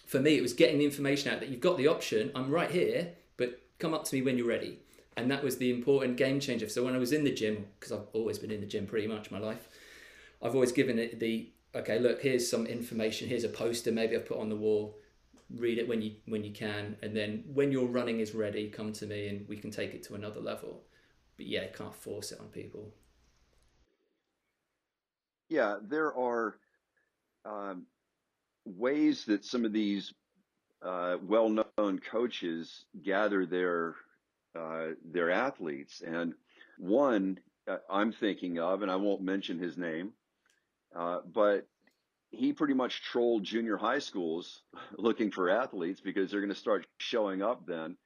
[0.06, 2.30] for me, it was getting the information out that you've got the option.
[2.34, 4.78] I'm right here, but come up to me when you're ready.
[5.16, 6.68] And that was the important game changer.
[6.68, 9.08] So when I was in the gym, because I've always been in the gym pretty
[9.08, 9.68] much my life,
[10.40, 11.98] I've always given it the okay.
[11.98, 13.28] Look, here's some information.
[13.28, 13.90] Here's a poster.
[13.90, 14.96] Maybe I've put on the wall.
[15.54, 18.92] Read it when you when you can, and then when your running is ready, come
[18.94, 20.84] to me and we can take it to another level.
[21.36, 22.94] But yeah, can't force it on people.
[25.50, 26.56] Yeah, there are
[27.44, 27.86] um,
[28.64, 30.12] ways that some of these
[30.82, 33.94] uh, well-known coaches gather their
[34.58, 36.34] uh, their athletes, and
[36.78, 40.12] one uh, I'm thinking of, and I won't mention his name,
[40.94, 41.66] uh, but
[42.30, 44.62] he pretty much trolled junior high schools
[44.98, 47.96] looking for athletes because they're going to start showing up then,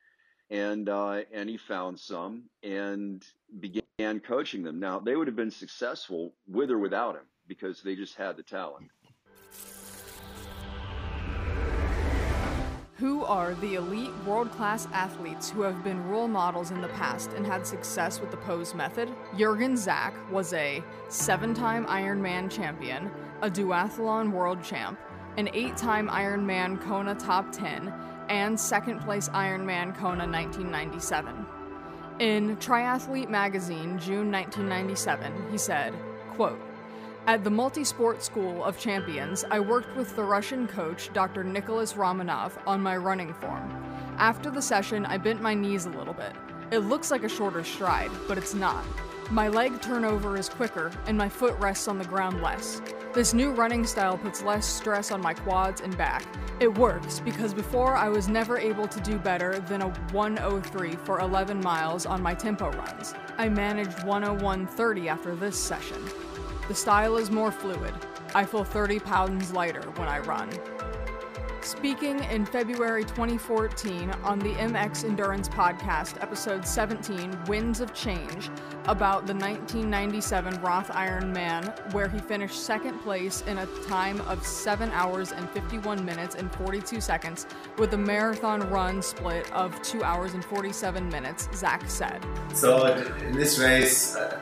[0.51, 3.25] and uh, and he found some and
[3.61, 4.79] began coaching them.
[4.79, 8.42] Now they would have been successful with or without him because they just had the
[8.42, 8.90] talent.
[12.98, 17.30] Who are the elite world class athletes who have been role models in the past
[17.35, 19.11] and had success with the pose method?
[19.37, 23.11] Jurgen Zack was a seven time Ironman champion,
[23.42, 24.98] a duathlon world champ,
[25.37, 27.92] an eight time Ironman Kona top 10,
[28.30, 31.44] and second place Ironman Kona 1997.
[32.18, 35.92] In Triathlete magazine, June 1997, he said,
[36.30, 36.59] quote,
[37.27, 41.43] at the Multisport School of Champions, I worked with the Russian coach Dr.
[41.43, 43.69] Nicholas Romanov on my running form.
[44.17, 46.33] After the session, I bent my knees a little bit.
[46.71, 48.85] It looks like a shorter stride, but it's not.
[49.29, 52.81] My leg turnover is quicker, and my foot rests on the ground less.
[53.12, 56.25] This new running style puts less stress on my quads and back.
[56.61, 61.19] It works because before I was never able to do better than a 103 for
[61.19, 63.15] 11 miles on my tempo runs.
[63.37, 66.01] I managed 101.30 after this session.
[66.68, 67.94] The style is more fluid.
[68.35, 70.50] I feel 30 pounds lighter when I run.
[71.61, 78.50] Speaking in February 2014 on the MX Endurance Podcast, episode 17, Winds of Change,
[78.85, 84.90] about the 1997 Roth Ironman, where he finished second place in a time of 7
[84.90, 87.46] hours and 51 minutes and 42 seconds
[87.79, 92.24] with a marathon run split of 2 hours and 47 minutes, Zack said.
[92.55, 92.87] So
[93.24, 94.40] in this race, uh,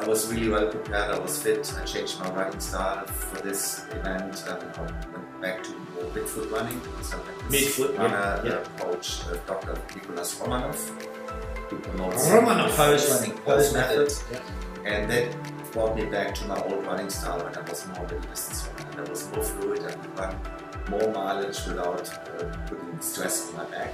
[0.00, 1.10] I was really well prepared.
[1.10, 1.72] I was fit.
[1.80, 4.44] I changed my running style for this event.
[4.48, 4.82] Um, I
[5.12, 6.80] went back to more midfoot running.
[7.02, 8.52] So I this Midfoot, runner, yeah.
[8.52, 9.74] uh, coach uh, Dr.
[9.94, 10.76] Nicolas Romanov,
[11.68, 12.70] who promotes Romanov.
[12.76, 13.98] pose running, pose method.
[14.08, 14.42] method,
[14.84, 15.34] And that
[15.72, 18.68] brought me back to my old running style when I was more of a distance
[18.68, 18.90] runner.
[19.00, 20.36] And I was more fluid and could run
[20.90, 23.92] more mileage without uh, putting stress on my back.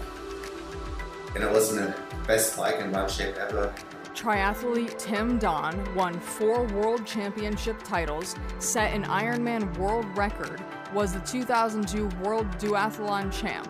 [1.35, 1.95] And I was in the
[2.27, 3.73] best bike and run shape ever.
[4.15, 10.63] Triathlete Tim Don won four world championship titles, set an Ironman world record,
[10.95, 13.69] was the 2002 World Duathlon champ.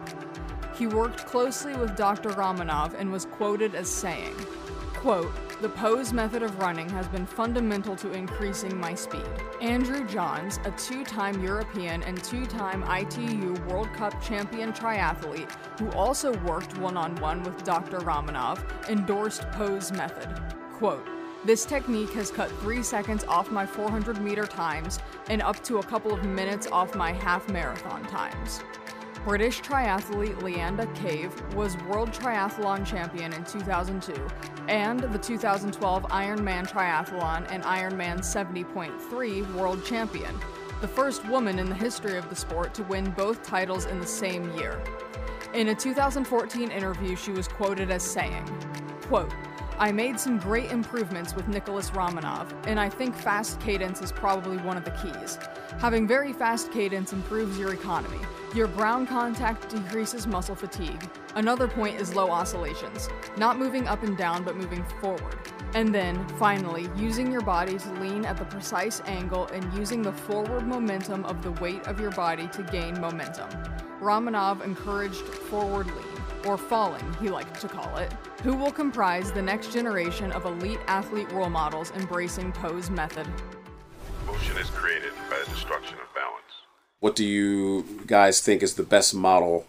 [0.77, 2.29] He worked closely with Dr.
[2.31, 4.35] Romanov and was quoted as saying,
[4.93, 5.33] quote,
[5.65, 9.25] the pose method of running has been fundamental to increasing my speed.
[9.63, 15.91] Andrew Johns, a two time European and two time ITU World Cup champion triathlete who
[15.93, 18.01] also worked one on one with Dr.
[18.01, 20.29] Romanov, endorsed pose method.
[20.75, 21.09] Quote,
[21.47, 24.99] This technique has cut three seconds off my 400 meter times
[25.31, 28.61] and up to a couple of minutes off my half marathon times.
[29.25, 34.15] British triathlete Leanda Cave was World Triathlon Champion in 2002
[34.69, 40.39] and the 2012 Ironman Triathlon and Ironman 70.3 World Champion,
[40.83, 44.07] the first woman in the history of the sport to win both titles in the
[44.07, 44.79] same year.
[45.55, 48.45] In a 2014 interview, she was quoted as saying,
[49.03, 49.33] quote,
[49.79, 54.59] I made some great improvements with Nicholas Romanov, and I think fast cadence is probably
[54.59, 55.39] one of the keys.
[55.79, 58.21] Having very fast cadence improves your economy.
[58.55, 61.11] Your ground contact decreases muscle fatigue.
[61.35, 65.37] Another point is low oscillations, not moving up and down but moving forward.
[65.75, 70.13] And then, finally, using your body to lean at the precise angle and using the
[70.13, 73.49] forward momentum of the weight of your body to gain momentum.
[74.01, 78.13] Romanov encouraged forward lean or falling, he liked to call it,
[78.45, 83.27] who will comprise the next generation of elite athlete role models embracing pose method.
[84.27, 86.44] Motion is created by the destruction of balance.
[87.05, 89.67] What do you guys think is the best model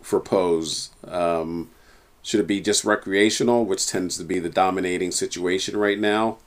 [0.00, 0.88] for pose?
[1.04, 1.68] Um,
[2.22, 6.38] should it be just recreational, which tends to be the dominating situation right now?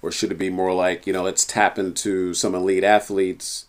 [0.00, 3.66] Or should it be more like, you know, let's tap into some elite athletes?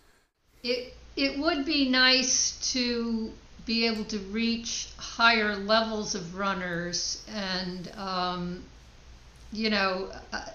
[0.61, 3.31] It, it would be nice to
[3.65, 8.63] be able to reach higher levels of runners and um,
[9.51, 10.45] you know uh,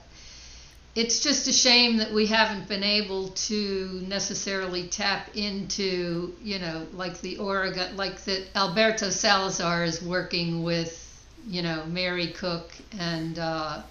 [0.94, 6.86] it's just a shame that we haven't been able to necessarily tap into you know
[6.92, 11.00] like the Oregon like that Alberto Salazar is working with
[11.46, 13.82] you know Mary Cook and uh,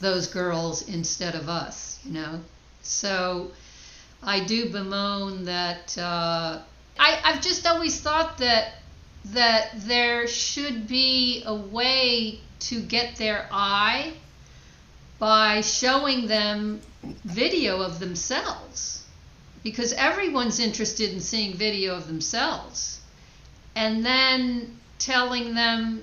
[0.00, 2.40] those girls instead of us you know?
[2.82, 3.50] So
[4.22, 6.60] I do bemoan that uh,
[6.98, 8.74] I, I've just always thought that
[9.26, 14.12] that there should be a way to get their eye
[15.18, 16.80] by showing them
[17.24, 19.04] video of themselves.
[19.62, 23.00] Because everyone's interested in seeing video of themselves.
[23.74, 26.02] And then telling them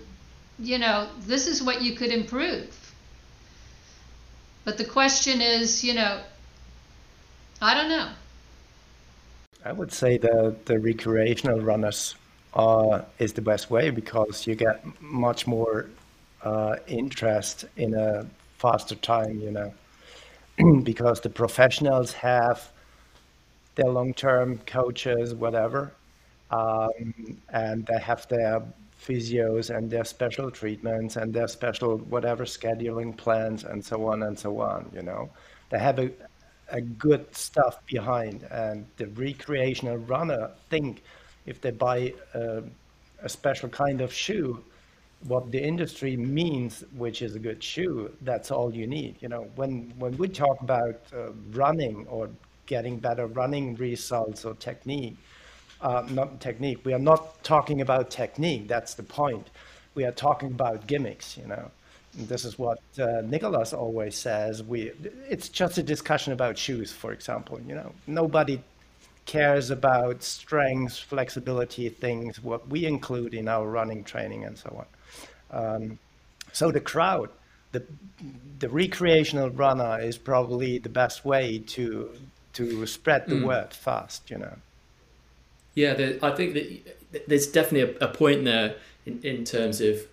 [0.61, 2.93] you know this is what you could improve.
[4.63, 6.21] But the question is you know
[7.61, 8.09] i don't know.
[9.65, 12.15] I would say the the recreational runners
[12.53, 15.89] uh, is the best way because you get much more
[16.43, 18.25] uh, interest in a
[18.61, 19.73] faster time, you know,
[20.83, 22.71] because the professionals have
[23.75, 25.91] their long-term coaches, whatever,
[26.51, 27.13] um,
[27.53, 28.61] and they have their
[29.01, 34.37] physios and their special treatments and their special whatever scheduling plans and so on and
[34.37, 34.89] so on.
[34.93, 35.29] You know,
[35.69, 36.11] they have a,
[36.69, 41.03] a good stuff behind, and the recreational runner think
[41.45, 42.63] if they buy a,
[43.23, 44.63] a special kind of shoe,
[45.27, 49.15] what the industry means, which is a good shoe, that's all you need.
[49.21, 52.29] You know, when when we talk about uh, running or
[52.65, 55.17] getting better running results or technique,
[55.81, 58.67] uh, not technique, we are not talking about technique.
[58.67, 59.49] That's the point.
[59.93, 61.37] We are talking about gimmicks.
[61.37, 61.71] You know,
[62.17, 64.63] and this is what uh, Nicholas always says.
[64.63, 64.91] We
[65.29, 67.59] it's just a discussion about shoes, for example.
[67.67, 68.59] You know, nobody
[69.25, 74.85] cares about strength, flexibility things, what we include in our running training and so on.
[75.51, 75.99] Um,
[76.51, 77.29] so the crowd,
[77.71, 77.83] the
[78.59, 82.11] the recreational runner is probably the best way to
[82.53, 83.47] to spread the mm.
[83.47, 84.29] word fast.
[84.29, 84.55] You know.
[85.73, 88.75] Yeah, the, I think that there's definitely a, a point there
[89.05, 90.05] in, in terms of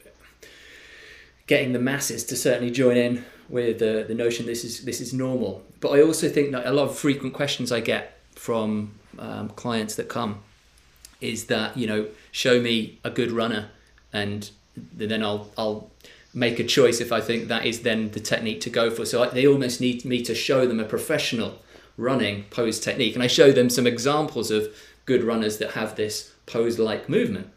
[1.46, 5.12] getting the masses to certainly join in with the, the notion this is this is
[5.12, 5.62] normal.
[5.80, 9.96] But I also think that a lot of frequent questions I get from um, clients
[9.96, 10.42] that come
[11.20, 13.70] is that you know show me a good runner
[14.12, 14.50] and
[14.94, 15.90] then I'll I'll
[16.34, 19.04] make a choice if I think that is then the technique to go for.
[19.04, 21.58] So I, they almost need me to show them a professional
[21.96, 24.68] running pose technique, and I show them some examples of
[25.04, 27.50] good runners that have this pose like movement.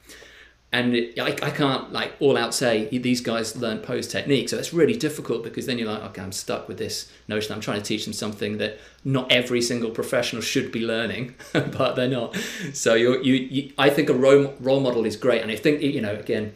[0.74, 4.48] And it, I, I can't like all out say these guys learn pose technique.
[4.48, 7.54] So it's really difficult because then you're like okay i'm stuck with this notion.
[7.54, 11.96] I'm trying to teach them something that not every single professional should be learning but
[11.96, 12.38] they're not.
[12.74, 15.42] So you you i think a role, role model is great.
[15.42, 16.54] And i think you know again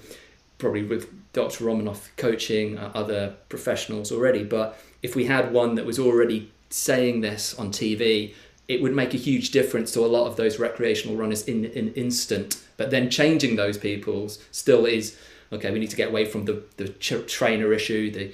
[0.58, 6.00] probably with dr Romanov coaching other professionals already but if we had one that was
[6.00, 8.34] already saying this on tv
[8.68, 11.72] it would make a huge difference to a lot of those recreational runners in an
[11.72, 12.62] in instant.
[12.78, 15.18] But then changing those people's still is
[15.52, 15.72] okay.
[15.72, 18.34] We need to get away from the the trainer issue, the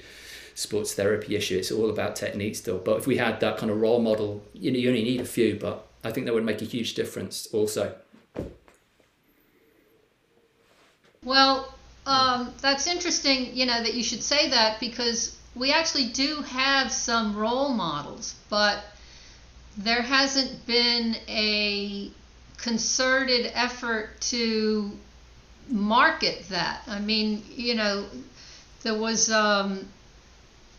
[0.54, 1.58] sports therapy issue.
[1.58, 2.78] It's all about technique still.
[2.78, 5.26] But if we had that kind of role model, you know, you only need a
[5.26, 7.94] few, but I think that would make a huge difference also.
[11.24, 11.74] Well,
[12.06, 16.90] um, that's interesting, you know, that you should say that because we actually do have
[16.90, 18.84] some role models, but
[19.76, 22.10] there hasn't been a
[22.56, 24.90] concerted effort to
[25.68, 26.82] market that.
[26.86, 28.06] I mean, you know,
[28.82, 29.88] there was um,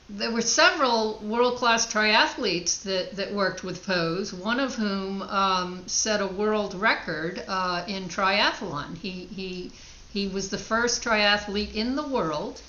[0.10, 4.34] there were several world class triathletes that, that worked with Pose.
[4.34, 8.98] One of whom um, set a world record uh, in triathlon.
[8.98, 9.72] He he
[10.14, 12.62] he was the first triathlete in the world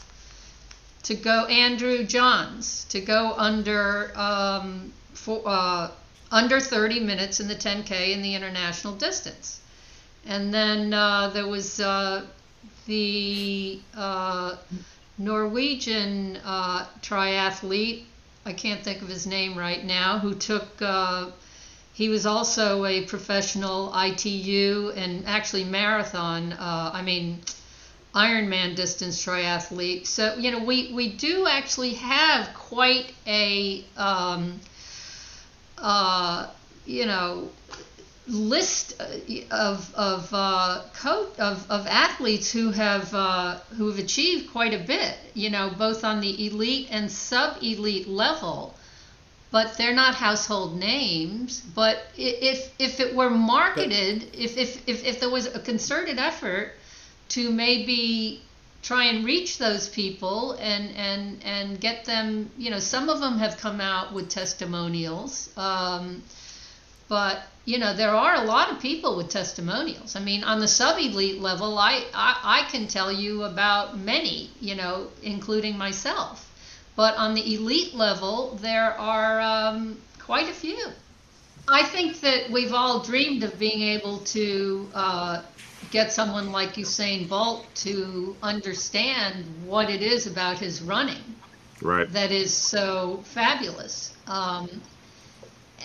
[1.02, 1.44] to go.
[1.44, 5.90] Andrew Johns to go under um, for, uh,
[6.30, 9.60] under 30 minutes in the 10k in the international distance.
[10.26, 12.24] And then uh, there was uh,
[12.86, 14.56] the uh,
[15.18, 18.04] Norwegian uh, triathlete,
[18.46, 21.30] I can't think of his name right now, who took, uh,
[21.94, 27.40] he was also a professional ITU and actually marathon, uh, I mean,
[28.12, 30.06] Ironman distance triathlete.
[30.06, 34.60] So, you know, we, we do actually have quite a, um,
[35.78, 36.48] uh,
[36.84, 37.48] you know,
[38.26, 39.04] list uh,
[39.50, 44.78] of of uh, coach of, of athletes who have uh, who have achieved quite a
[44.78, 45.16] bit.
[45.34, 48.74] You know, both on the elite and sub elite level.
[49.54, 51.60] But they're not household names.
[51.60, 56.72] But if if it were marketed, if, if, if, if there was a concerted effort
[57.34, 58.42] to maybe
[58.82, 63.38] try and reach those people and and and get them you know some of them
[63.38, 66.22] have come out with testimonials um,
[67.08, 70.68] but you know there are a lot of people with testimonials i mean on the
[70.68, 76.50] sub elite level I, I i can tell you about many you know including myself
[76.96, 80.86] but on the elite level there are um, quite a few.
[81.66, 85.42] I think that we've all dreamed of being able to uh,
[85.90, 91.22] get someone like usain bolt to understand what it is about his running
[91.80, 92.10] right.
[92.12, 94.14] that is so fabulous.
[94.26, 94.68] Um,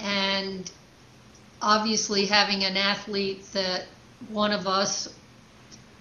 [0.02, 0.70] and
[1.62, 3.86] obviously having an athlete that
[4.30, 5.14] one of us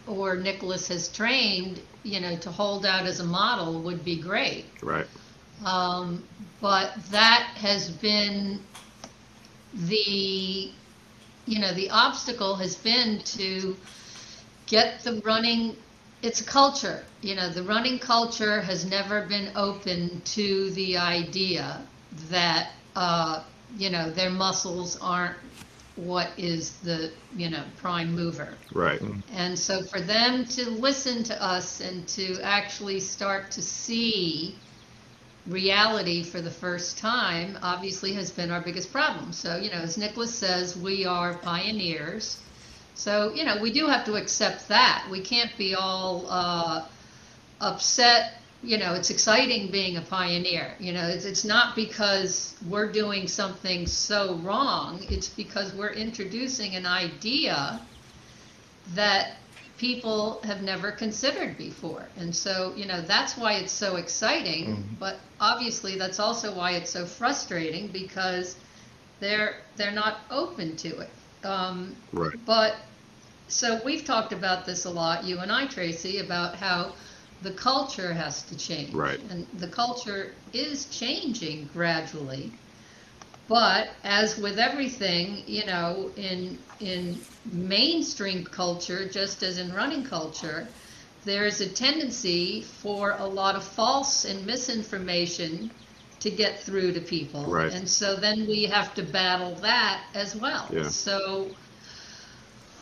[0.07, 4.67] or Nicholas has trained, you know, to hold out as a model would be great.
[4.83, 5.07] Right.
[5.65, 6.25] Um,
[6.61, 8.61] but that has been
[9.75, 10.71] the,
[11.47, 13.77] you know, the obstacle has been to
[14.67, 15.77] get the running.
[16.23, 21.81] It's a culture, you know, the running culture has never been open to the idea
[22.31, 23.45] that, uh,
[23.77, 25.37] you know, their muscles aren't
[25.99, 28.57] what is the you know prime mover.
[28.73, 29.01] Right.
[29.33, 34.57] And so for them to listen to us and to actually start to see
[35.47, 39.33] reality for the first time obviously has been our biggest problem.
[39.33, 42.39] So you know as nicholas says we are pioneers.
[42.95, 45.07] So you know we do have to accept that.
[45.11, 46.87] We can't be all uh,
[47.61, 50.75] upset you know, it's exciting being a pioneer.
[50.79, 56.75] You know, it's, it's not because we're doing something so wrong, it's because we're introducing
[56.75, 57.81] an idea
[58.95, 59.37] that
[59.77, 62.09] people have never considered before.
[62.17, 64.95] And so, you know, that's why it's so exciting, mm-hmm.
[64.99, 68.57] but obviously that's also why it's so frustrating because
[69.21, 71.11] they're they're not open to it.
[71.45, 72.35] Um, right.
[72.45, 72.75] But
[73.47, 76.95] so we've talked about this a lot, you and I, Tracy, about how
[77.43, 78.93] the culture has to change.
[78.95, 79.21] Right.
[79.31, 82.53] And the culture is changing gradually.
[83.49, 87.19] But as with everything, you know, in in
[87.51, 90.69] mainstream culture, just as in running culture,
[91.25, 95.71] there is a tendency for a lot of false and misinformation
[96.21, 97.45] to get through to people.
[97.45, 97.73] Right.
[97.73, 100.69] And so then we have to battle that as well.
[100.71, 100.89] Yeah.
[100.89, 101.49] So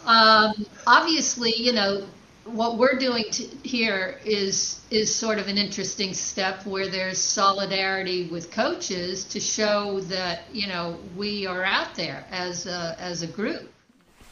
[0.04, 2.06] um, obviously, you know,
[2.46, 3.24] what we're doing
[3.62, 10.00] here is is sort of an interesting step where there's solidarity with coaches to show
[10.02, 13.70] that you know we are out there as a, as a group.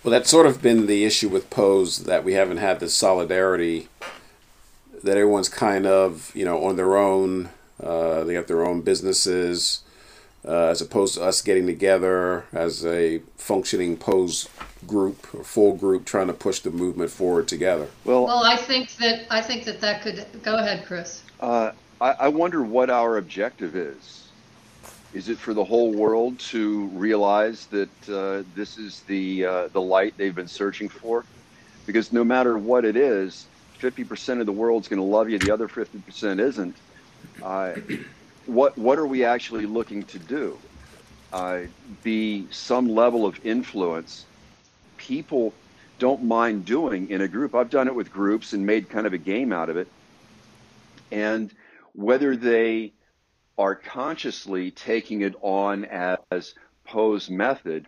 [0.03, 3.89] Well, that's sort of been the issue with Pose that we haven't had the solidarity
[5.03, 7.51] that everyone's kind of you know on their own.
[7.83, 9.83] Uh, they have their own businesses,
[10.47, 14.49] uh, as opposed to us getting together as a functioning Pose
[14.87, 17.89] group or full group trying to push the movement forward together.
[18.05, 21.23] Well, well, I think that I think that that could go ahead, Chris.
[21.41, 24.29] Uh, I, I wonder what our objective is.
[25.15, 29.81] Is it for the whole world to realize that uh, this is the uh, the
[29.81, 31.25] light they've been searching for?
[31.87, 33.47] Because no matter what it is,
[33.79, 36.75] 50% of the world's going to love you, the other 50% isn't.
[37.43, 37.75] Uh,
[38.47, 40.59] what what are we actually looking to do?
[41.33, 41.63] Uh,
[42.03, 44.25] be some level of influence
[44.97, 45.53] people
[45.99, 47.55] don't mind doing in a group.
[47.55, 49.89] I've done it with groups and made kind of a game out of it.
[51.11, 51.53] And
[51.93, 52.93] whether they
[53.57, 57.87] are consciously taking it on as Pose method,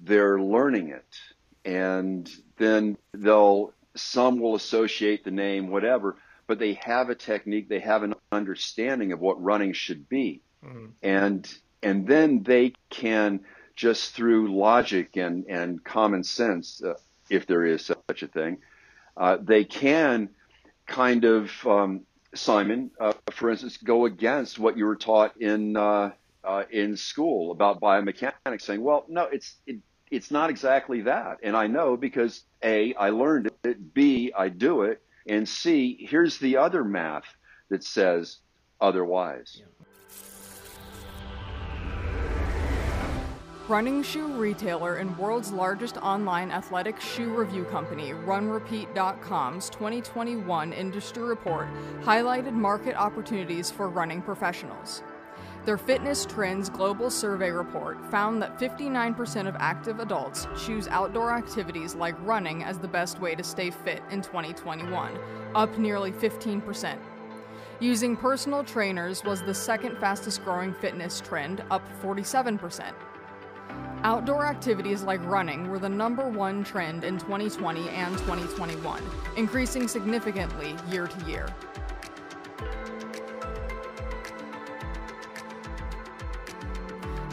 [0.00, 1.18] they're learning it.
[1.64, 6.16] And then they'll, some will associate the name, whatever,
[6.48, 10.40] but they have a technique, they have an understanding of what running should be.
[10.64, 10.86] Mm-hmm.
[11.02, 13.40] And, and then they can
[13.76, 16.94] just through logic and, and common sense, uh,
[17.30, 18.58] if there is such a thing,
[19.16, 20.30] uh, they can
[20.86, 22.00] kind of, um,
[22.34, 26.10] Simon, uh, for instance, go against what you were taught in uh,
[26.44, 29.78] uh, in school about biomechanics, saying, "Well, no, it's it,
[30.10, 34.82] it's not exactly that," and I know because a I learned it, b I do
[34.82, 37.24] it, and c here's the other math
[37.70, 38.38] that says
[38.80, 39.60] otherwise.
[39.60, 39.66] Yeah.
[43.68, 51.68] Running shoe retailer and world's largest online athletic shoe review company, RunRepeat.com's 2021 industry report
[52.02, 55.02] highlighted market opportunities for running professionals.
[55.68, 61.94] Their Fitness Trends Global Survey report found that 59% of active adults choose outdoor activities
[61.94, 65.18] like running as the best way to stay fit in 2021,
[65.54, 66.96] up nearly 15%.
[67.80, 72.94] Using personal trainers was the second fastest growing fitness trend, up 47%.
[74.04, 79.02] Outdoor activities like running were the number one trend in 2020 and 2021,
[79.36, 81.46] increasing significantly year to year.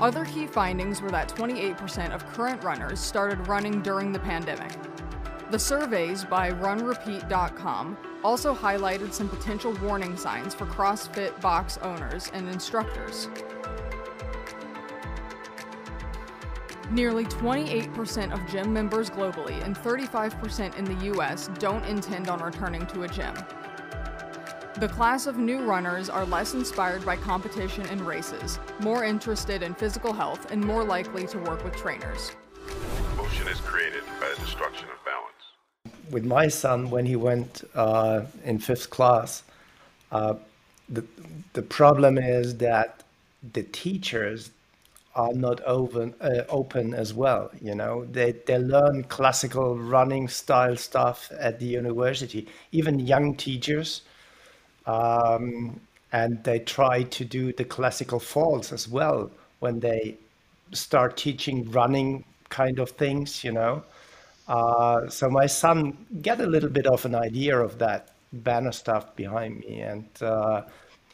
[0.01, 4.71] Other key findings were that 28% of current runners started running during the pandemic.
[5.51, 12.49] The surveys by RunRepeat.com also highlighted some potential warning signs for CrossFit box owners and
[12.49, 13.29] instructors.
[16.91, 22.85] Nearly 28% of gym members globally and 35% in the US don't intend on returning
[22.87, 23.33] to a gym.
[24.77, 29.73] The class of new runners are less inspired by competition and races, more interested in
[29.73, 32.33] physical health, and more likely to work with trainers.
[33.15, 36.01] Motion is created by the destruction of balance.
[36.11, 39.43] With my son, when he went uh, in fifth class,
[40.11, 40.33] uh,
[40.89, 41.05] the,
[41.53, 43.01] the problem is that
[43.53, 44.51] the teachers
[45.15, 50.75] are not open uh, open as well you know they they learn classical running style
[50.75, 54.01] stuff at the university even young teachers
[54.87, 55.79] um,
[56.11, 60.17] and they try to do the classical falls as well when they
[60.73, 63.83] start teaching running kind of things you know?
[64.47, 69.15] Uh, so my son get a little bit of an idea of that banner stuff
[69.15, 69.81] behind me.
[69.81, 70.63] And uh,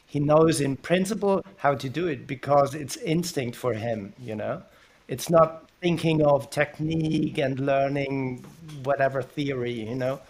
[0.06, 4.62] he knows in principle how to do it because it's instinct for him you know?
[5.08, 8.44] It's not thinking of technique and learning
[8.84, 10.20] whatever theory you know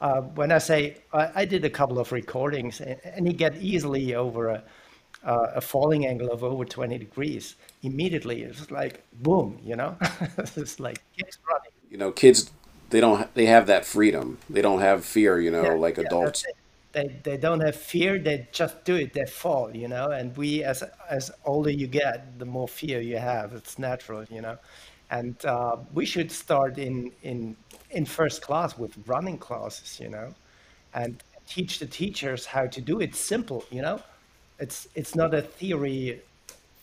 [0.00, 3.56] uh, when i say I, I, did a couple of recordings and, and he get
[3.56, 4.62] easily over a,
[5.24, 8.42] uh, a falling angle of over 20 degrees immediately.
[8.42, 9.96] It's like boom you know?
[10.38, 11.70] It's like kids running.
[11.90, 12.50] You know kids
[12.90, 14.38] they don't they have that freedom.
[14.48, 16.44] They don't have fear you know yeah, like yeah, adults.
[16.92, 20.10] they, they don't have fear they just do it they fall you know?
[20.10, 23.52] And we as as older you get the more fear you have.
[23.52, 24.58] It's natural you know
[25.10, 27.56] and uh, we should start in in
[27.90, 30.34] in first class with running classes you know
[30.94, 34.00] and teach the teachers how to do it simple you know
[34.58, 36.20] it's it's not a theory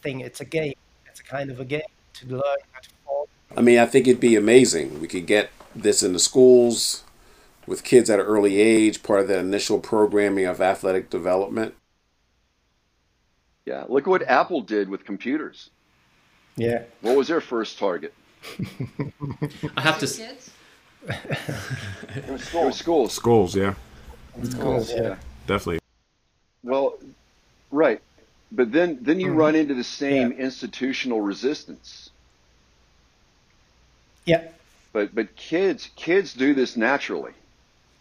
[0.01, 0.73] thing it's a game
[1.05, 1.81] it's a kind of a game
[2.13, 5.49] to learn how to fall i mean i think it'd be amazing we could get
[5.75, 7.03] this in the schools
[7.67, 11.75] with kids at an early age, part of that initial programming of athletic development.
[13.65, 15.71] Yeah, look what Apple did with computers.
[16.57, 16.83] Yeah.
[17.01, 18.13] What was their first target?
[19.77, 20.07] I have to.
[20.07, 20.51] Kids?
[21.07, 22.55] it was schools.
[22.55, 23.13] It was schools.
[23.13, 23.73] Schools, yeah.
[24.43, 25.17] Schools, yeah.
[25.47, 25.79] Definitely.
[26.63, 26.97] Well,
[27.71, 28.01] right,
[28.51, 29.37] but then then you mm-hmm.
[29.37, 30.37] run into the same yeah.
[30.37, 32.09] institutional resistance.
[34.25, 34.47] Yeah.
[34.93, 37.33] But but kids kids do this naturally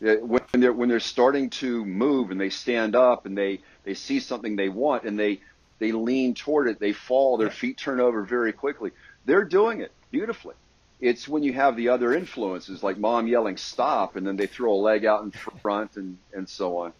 [0.01, 4.21] when they're when they're starting to move and they stand up and they they see
[4.21, 5.41] something they want and they
[5.79, 8.91] they lean toward it they fall their feet turn over very quickly.
[9.25, 10.55] They're doing it beautifully.
[11.01, 14.73] It's when you have the other influences like mom yelling stop and then they throw
[14.73, 16.93] a leg out in front and and so on.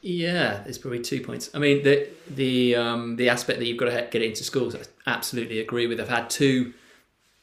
[0.00, 1.50] Yeah there's probably two points.
[1.54, 4.80] I mean the the um the aspect that you've got to get into schools i
[5.06, 6.00] absolutely agree with.
[6.00, 6.74] I've had two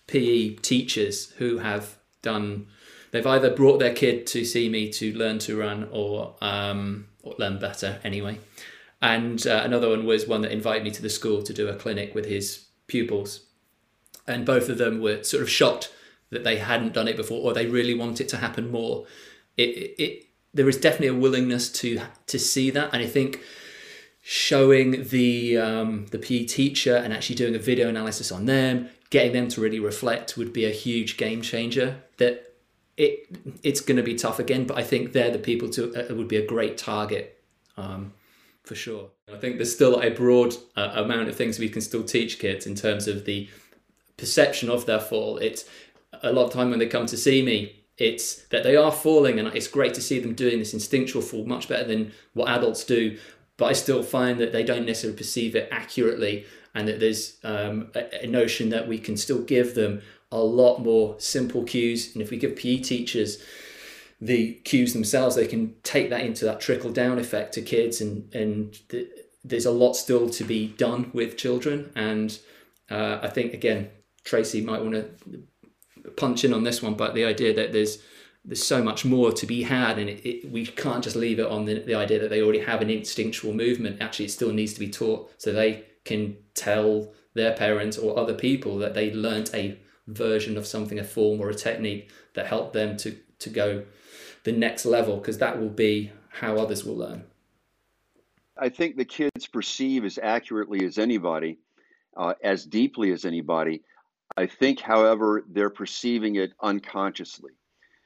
[0.07, 2.67] pe teachers who have done
[3.11, 7.35] they've either brought their kid to see me to learn to run or, um, or
[7.37, 8.39] learn better anyway.
[9.01, 11.75] And uh, another one was one that invited me to the school to do a
[11.75, 13.45] clinic with his pupils.
[14.27, 15.91] And both of them were sort of shocked
[16.29, 19.05] that they hadn't done it before or they really want it to happen more.
[19.57, 22.93] It, it, it there is definitely a willingness to to see that.
[22.93, 23.41] And I think
[24.21, 29.33] showing the um, the PE teacher and actually doing a video analysis on them, getting
[29.33, 32.03] them to really reflect would be a huge game changer.
[32.17, 32.53] That
[32.97, 33.27] it
[33.63, 36.27] it's going to be tough again, but I think they're the people to uh, would
[36.27, 37.41] be a great target
[37.77, 38.13] um,
[38.63, 39.09] for sure.
[39.31, 42.65] I think there's still a broad uh, amount of things we can still teach kids
[42.65, 43.49] in terms of the
[44.17, 45.37] perception of their fall.
[45.37, 45.65] It's
[46.21, 49.39] a lot of time when they come to see me, it's that they are falling,
[49.39, 52.83] and it's great to see them doing this instinctual fall much better than what adults
[52.83, 53.17] do.
[53.57, 57.91] But I still find that they don't necessarily perceive it accurately, and that there's um,
[57.93, 60.01] a, a notion that we can still give them
[60.31, 62.13] a lot more simple cues.
[62.13, 63.43] And if we give PE teachers
[64.21, 68.33] the cues themselves, they can take that into that trickle down effect to kids, and
[68.33, 69.09] and the,
[69.43, 71.91] there's a lot still to be done with children.
[71.95, 72.37] And
[72.89, 73.89] uh, I think again,
[74.23, 77.97] Tracy might want to punch in on this one, but the idea that there's
[78.45, 81.47] there's so much more to be had, and it, it, we can't just leave it
[81.47, 84.01] on the, the idea that they already have an instinctual movement.
[84.01, 88.33] Actually, it still needs to be taught so they can tell their parents or other
[88.33, 92.73] people that they learnt a version of something, a form or a technique that helped
[92.73, 93.83] them to to go
[94.43, 97.23] the next level, because that will be how others will learn.
[98.57, 101.59] I think the kids perceive as accurately as anybody,
[102.15, 103.81] uh, as deeply as anybody,
[104.37, 107.51] I think, however, they're perceiving it unconsciously.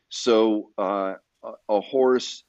[0.09, 1.15] So uh,
[1.69, 2.43] a horse,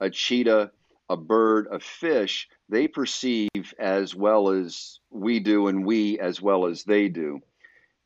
[0.00, 0.72] a cheetah,
[1.08, 6.66] a bird, a fish, they perceive as well as we do, and we as well
[6.66, 7.40] as they do.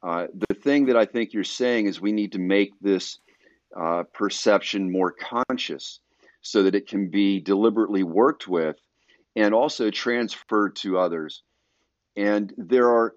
[0.02, 3.18] Uh, the thing that I think you're saying is we need to make this
[3.78, 6.00] uh, perception more conscious
[6.42, 8.76] so that it can be deliberately worked with
[9.34, 11.42] and also transferred to others.
[12.16, 13.14] And there are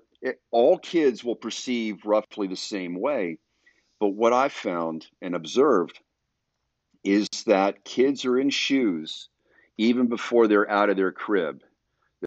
[0.51, 3.37] all kids will perceive roughly the same way.
[3.99, 5.99] But what I found and observed
[7.03, 9.29] is that kids are in shoes
[9.77, 11.63] even before they're out of their crib.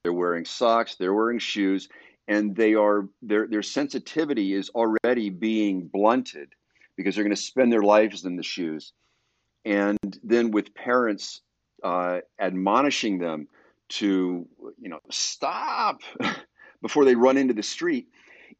[0.02, 1.88] They're wearing socks, they're wearing shoes,
[2.28, 6.54] and they are their their sensitivity is already being blunted
[7.02, 8.92] because they're going to spend their lives in the shoes.
[9.64, 11.40] And then with parents
[11.82, 13.48] uh, admonishing them
[13.90, 14.46] to,
[14.80, 16.02] you know, stop,
[16.82, 18.08] before they run into the street,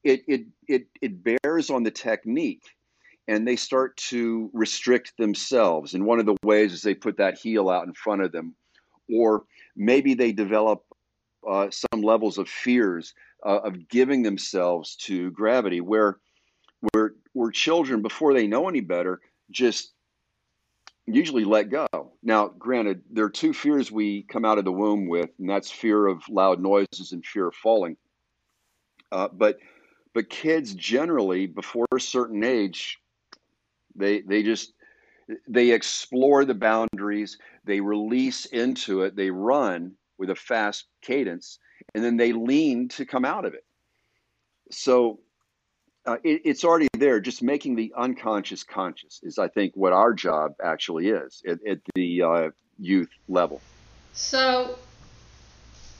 [0.04, 2.62] it, it, it, it bears on the technique
[3.28, 5.94] and they start to restrict themselves.
[5.94, 8.54] And one of the ways is they put that heel out in front of them,
[9.08, 9.44] or
[9.76, 10.84] maybe they develop
[11.48, 13.14] uh, some levels of fears
[13.44, 16.18] uh, of giving themselves to gravity, where
[16.90, 19.20] where where children before they know any better
[19.50, 19.92] just
[21.06, 21.86] usually let go.
[22.22, 25.70] Now, granted, there are two fears we come out of the womb with, and that's
[25.70, 27.96] fear of loud noises and fear of falling.
[29.10, 29.58] Uh, but
[30.14, 32.98] but kids generally before a certain age,
[33.94, 34.72] they they just
[35.48, 41.58] they explore the boundaries, they release into it, they run with a fast cadence,
[41.94, 43.64] and then they lean to come out of it.
[44.70, 45.20] So
[46.06, 47.20] uh, it, it's already there.
[47.20, 51.78] Just making the unconscious conscious is, I think, what our job actually is at, at
[51.94, 53.60] the uh, youth level.
[54.12, 54.76] So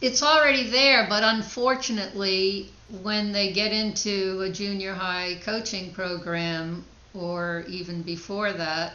[0.00, 2.70] it's already there, but unfortunately,
[3.02, 6.84] when they get into a junior high coaching program
[7.14, 8.94] or even before that,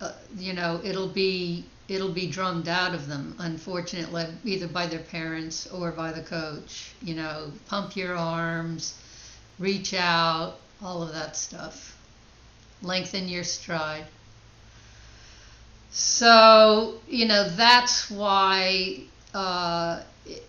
[0.00, 5.00] uh, you know, it'll be it'll be drummed out of them, unfortunately, either by their
[5.00, 6.92] parents or by the coach.
[7.02, 8.98] You know, pump your arms,
[9.58, 11.96] reach out, all of that stuff.
[12.82, 14.04] Lengthen your stride.
[15.90, 19.00] So, you know, that's why
[19.34, 20.00] uh,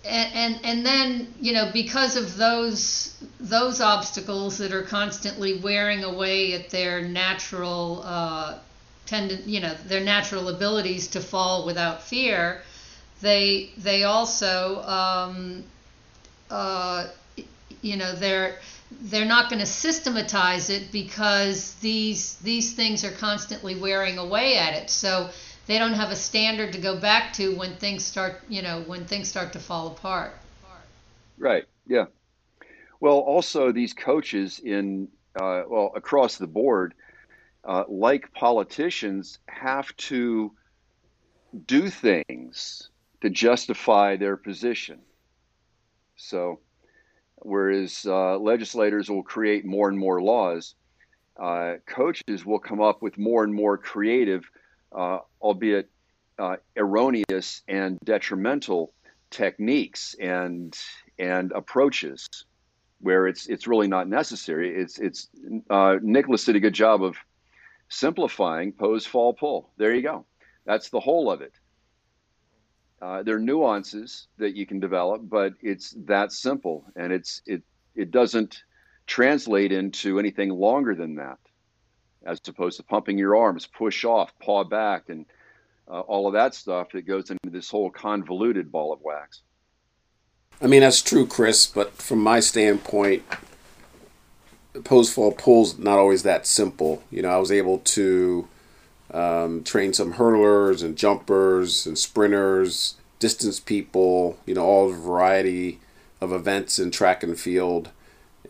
[0.06, 6.04] and, and and then you know because of those those obstacles that are constantly wearing
[6.04, 8.58] away at their natural uh,
[9.06, 12.62] tendon you know their natural abilities to fall without fear
[13.22, 15.64] they they also um,
[16.50, 17.08] uh,
[17.82, 18.58] you know they're
[18.92, 24.74] they're not going to systematize it because these these things are constantly wearing away at
[24.74, 25.30] it so
[25.70, 29.06] they don't have a standard to go back to when things start, you know, when
[29.06, 30.34] things start to fall apart.
[31.38, 31.66] Right.
[31.86, 32.06] Yeah.
[33.00, 35.10] Well, also these coaches in
[35.40, 36.96] uh, well across the board,
[37.64, 40.52] uh, like politicians, have to
[41.68, 42.90] do things
[43.22, 45.02] to justify their position.
[46.16, 46.62] So,
[47.42, 50.76] whereas uh, legislators will create more and more laws,
[51.40, 54.50] uh, coaches will come up with more and more creative
[54.92, 55.90] uh, albeit
[56.38, 58.94] uh, erroneous and detrimental
[59.30, 60.78] techniques and
[61.20, 62.28] and approaches
[63.02, 64.76] where it's it's really not necessary.
[64.76, 65.28] It's it's
[65.70, 67.18] uh, Nicholas did a good job of
[67.90, 69.72] simplifying pose fall pull.
[69.78, 70.26] There you go.
[70.66, 71.54] That's the whole of it.
[73.02, 77.64] Uh, there are nuances that you can develop, but it's that simple, and it's it
[77.96, 78.64] it doesn't
[79.08, 81.38] translate into anything longer than that,
[82.26, 85.26] as opposed to pumping your arms, push off, paw back, and
[85.90, 89.42] uh, all of that stuff that goes into this whole convoluted ball of wax.
[90.62, 93.24] I mean, that's true, Chris, but from my standpoint,
[94.84, 97.02] pose fall pull's not always that simple.
[97.10, 98.48] You know, I was able to
[99.12, 105.80] um, train some hurdlers and jumpers and sprinters, distance people, you know, all the variety
[106.22, 107.90] of events in track and field.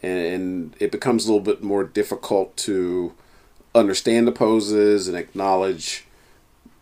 [0.01, 3.13] And it becomes a little bit more difficult to
[3.75, 6.05] understand the poses and acknowledge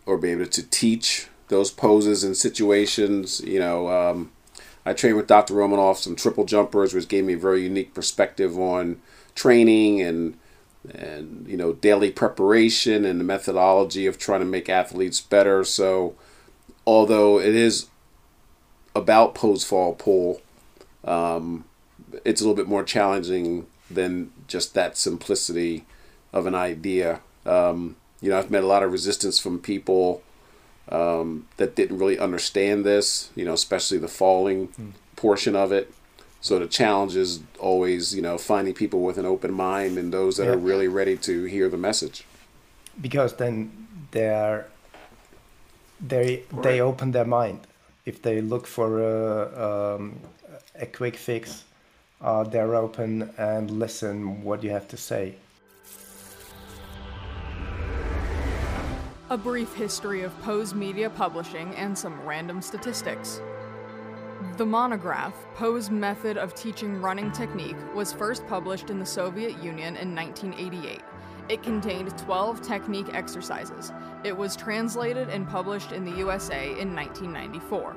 [0.06, 3.40] or be able to teach those poses and situations.
[3.40, 4.32] You know, um,
[4.86, 5.54] I trained with Dr.
[5.54, 9.00] Romanov some triple jumpers, which gave me a very unique perspective on
[9.34, 10.38] training and
[10.94, 15.64] and you know daily preparation and the methodology of trying to make athletes better.
[15.64, 16.14] So,
[16.86, 17.86] although it is
[18.94, 20.40] about pose fall pull,
[21.04, 21.64] um,
[22.24, 25.84] it's a little bit more challenging than just that simplicity
[26.32, 27.20] of an idea.
[27.46, 30.22] Um, you know, I've met a lot of resistance from people
[30.90, 34.92] um, that didn't really understand this, you know, especially the falling mm.
[35.16, 35.92] portion of it.
[36.40, 40.36] So the challenge is always, you know, finding people with an open mind and those
[40.36, 40.52] that yeah.
[40.52, 42.24] are really ready to hear the message.
[43.00, 44.68] Because then they're
[46.00, 46.62] they right.
[46.62, 47.60] they open their mind.
[48.04, 50.20] If they look for a um,
[50.76, 51.64] a quick fix,
[52.20, 55.34] uh, they're open and listen what you have to say.
[59.30, 63.40] A brief history of Pose Media Publishing and some random statistics.
[64.58, 69.96] The monograph, Pose Method of Teaching Running Technique, was first published in the Soviet Union
[69.96, 71.00] in 1988.
[71.48, 73.92] It contained 12 technique exercises.
[74.24, 77.96] It was translated and published in the USA in 1994.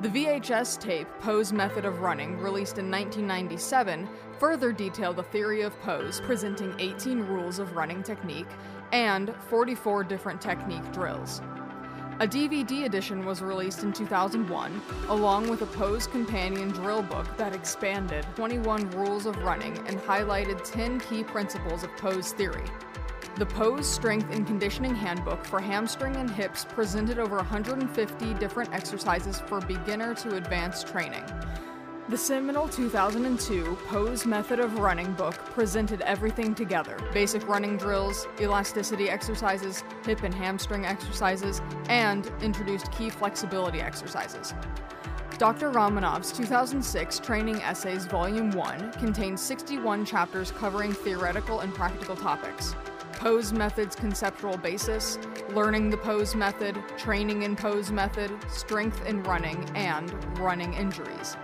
[0.00, 5.76] The VHS tape Pose Method of Running, released in 1997, further detailed the theory of
[5.80, 8.46] Pose, presenting 18 rules of running technique
[8.92, 11.42] and 44 different technique drills.
[12.20, 17.54] A DVD edition was released in 2001, along with a Pose Companion drill book that
[17.54, 22.64] expanded 21 rules of running and highlighted 10 key principles of pose theory.
[23.36, 29.38] The Pose Strength and Conditioning Handbook for Hamstring and Hips presented over 150 different exercises
[29.38, 31.22] for beginner to advanced training.
[32.08, 39.10] The seminal 2002 Pose Method of Running book presented everything together basic running drills, elasticity
[39.10, 44.54] exercises, hip and hamstring exercises, and introduced key flexibility exercises.
[45.36, 45.70] Dr.
[45.70, 52.74] Romanov's 2006 Training Essays Volume 1 contains 61 chapters covering theoretical and practical topics.
[53.12, 55.18] Pose method's conceptual basis,
[55.50, 61.36] learning the pose method, training in pose method, strength in running, and running injuries.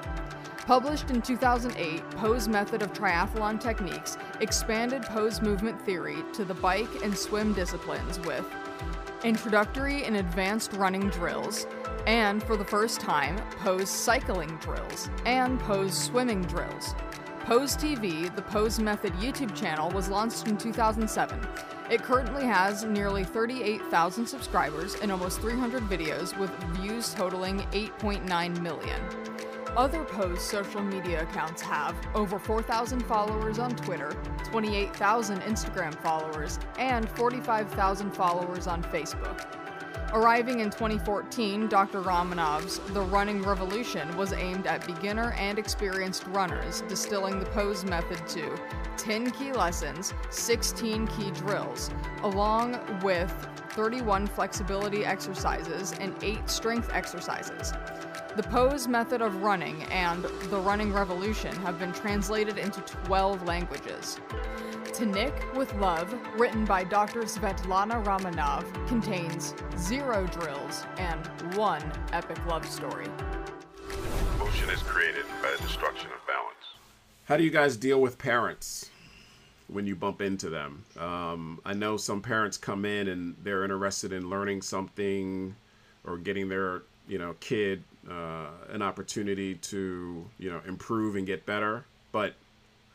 [0.67, 6.89] Published in 2008, Pose Method of Triathlon Techniques expanded pose movement theory to the bike
[7.03, 8.47] and swim disciplines with
[9.25, 11.67] introductory and advanced running drills,
[12.07, 16.95] and for the first time, pose cycling drills and pose swimming drills.
[17.41, 21.47] Pose TV, the Pose Method YouTube channel, was launched in 2007.
[21.91, 29.01] It currently has nearly 38,000 subscribers and almost 300 videos with views totaling 8.9 million.
[29.77, 37.09] Other Pose social media accounts have over 4,000 followers on Twitter, 28,000 Instagram followers, and
[37.11, 39.64] 45,000 followers on Facebook.
[40.15, 42.01] Arriving in 2014, Dr.
[42.01, 48.25] Romanov's The Running Revolution was aimed at beginner and experienced runners, distilling the pose method
[48.29, 48.57] to
[48.97, 51.91] 10 key lessons, 16 key drills,
[52.23, 53.33] along with
[53.71, 57.73] 31 flexibility exercises and 8 strength exercises.
[58.37, 64.21] The Pose method of running and the running revolution have been translated into 12 languages.
[64.95, 67.23] To Nick with Love, written by Dr.
[67.23, 71.27] Svetlana Romanov, contains zero drills and
[71.57, 71.83] one
[72.13, 73.07] epic love story.
[74.39, 76.55] Motion is created by the destruction of balance.
[77.25, 78.91] How do you guys deal with parents
[79.69, 80.85] when you bump into them?
[80.99, 85.57] Um, I know some parents come in and they're interested in learning something
[86.07, 91.47] or getting their you know kid uh, an opportunity to you know improve and get
[91.47, 92.35] better but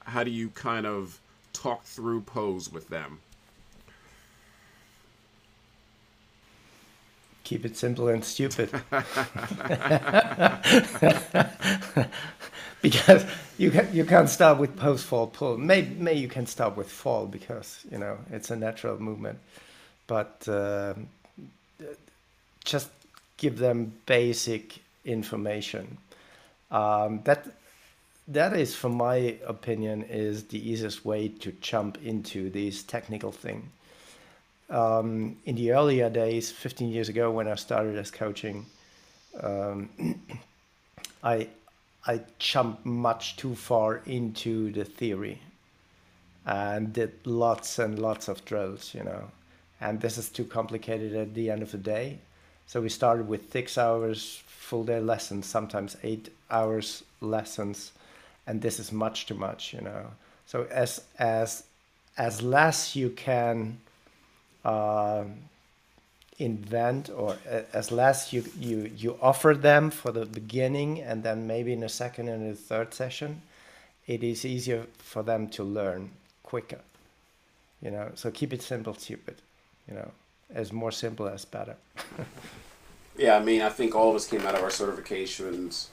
[0.06, 1.20] how do you kind of
[1.54, 3.20] talk through pose with them
[7.50, 8.70] keep it simple and stupid
[12.82, 13.26] because
[13.58, 16.90] you can you can't start with pose fall pull maybe, maybe you can start with
[16.90, 19.40] fall because you know it's a natural movement
[20.08, 20.94] but uh,
[22.66, 22.90] just
[23.38, 25.98] give them basic information.
[26.72, 27.46] Um, that
[28.28, 33.72] that is, from my opinion, is the easiest way to jump into these technical thing.
[34.70, 38.66] Um, in the earlier days, 15 years ago, when I started as coaching,
[39.42, 39.90] um,
[41.24, 41.48] I
[42.08, 45.42] I jumped much too far into the theory
[46.46, 49.30] and did lots and lots of drills, you know.
[49.82, 52.20] And this is too complicated at the end of the day.
[52.68, 57.92] So we started with six hours full day lessons, sometimes eight hours lessons,
[58.48, 60.08] and this is much too much, you know.
[60.46, 61.64] So as as
[62.18, 63.80] as less you can
[64.66, 65.24] uh,
[66.38, 67.38] invent or
[67.74, 71.90] as less you, you you offer them for the beginning and then maybe in a
[71.90, 73.42] second and a third session
[74.08, 76.10] it is easier for them to learn
[76.44, 76.80] quicker
[77.82, 78.12] you know?
[78.16, 79.36] So keep it simple stupid
[79.88, 80.12] you know?
[80.54, 81.76] As more simple as better.
[83.18, 85.88] Yeah i mean i think all of us came out of our certifications.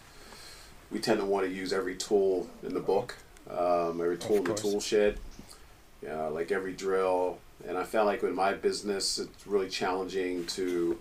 [0.93, 3.17] We tend to want to use every tool in the book
[3.51, 5.19] um, every tool in the tool shed
[6.03, 10.99] yeah, like every drill and i found like with my business it's really challenging to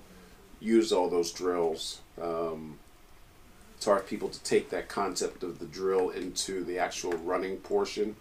[0.59, 2.77] use all those drills um,
[3.75, 7.57] it's hard for people to take that concept of the drill into the actual running
[7.57, 8.15] portion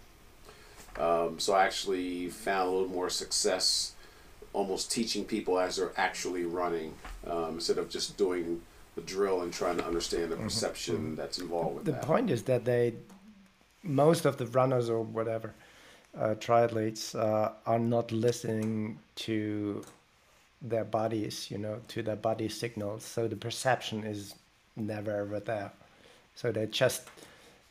[0.99, 3.93] um, so I actually found a little more success
[4.53, 6.93] almost teaching people as they're actually running
[7.27, 8.61] um, instead of just doing
[8.95, 10.45] the drill and trying to understand the mm-hmm.
[10.45, 11.15] perception mm-hmm.
[11.15, 12.01] that's involved with the that.
[12.01, 12.93] The point is that they,
[13.83, 15.53] most of the runners or whatever,
[16.17, 19.83] triathletes uh, are not listening to
[20.61, 23.03] their bodies, you know, to their body signals.
[23.03, 24.35] So the perception is
[24.75, 25.71] never ever there.
[26.35, 27.03] So they're just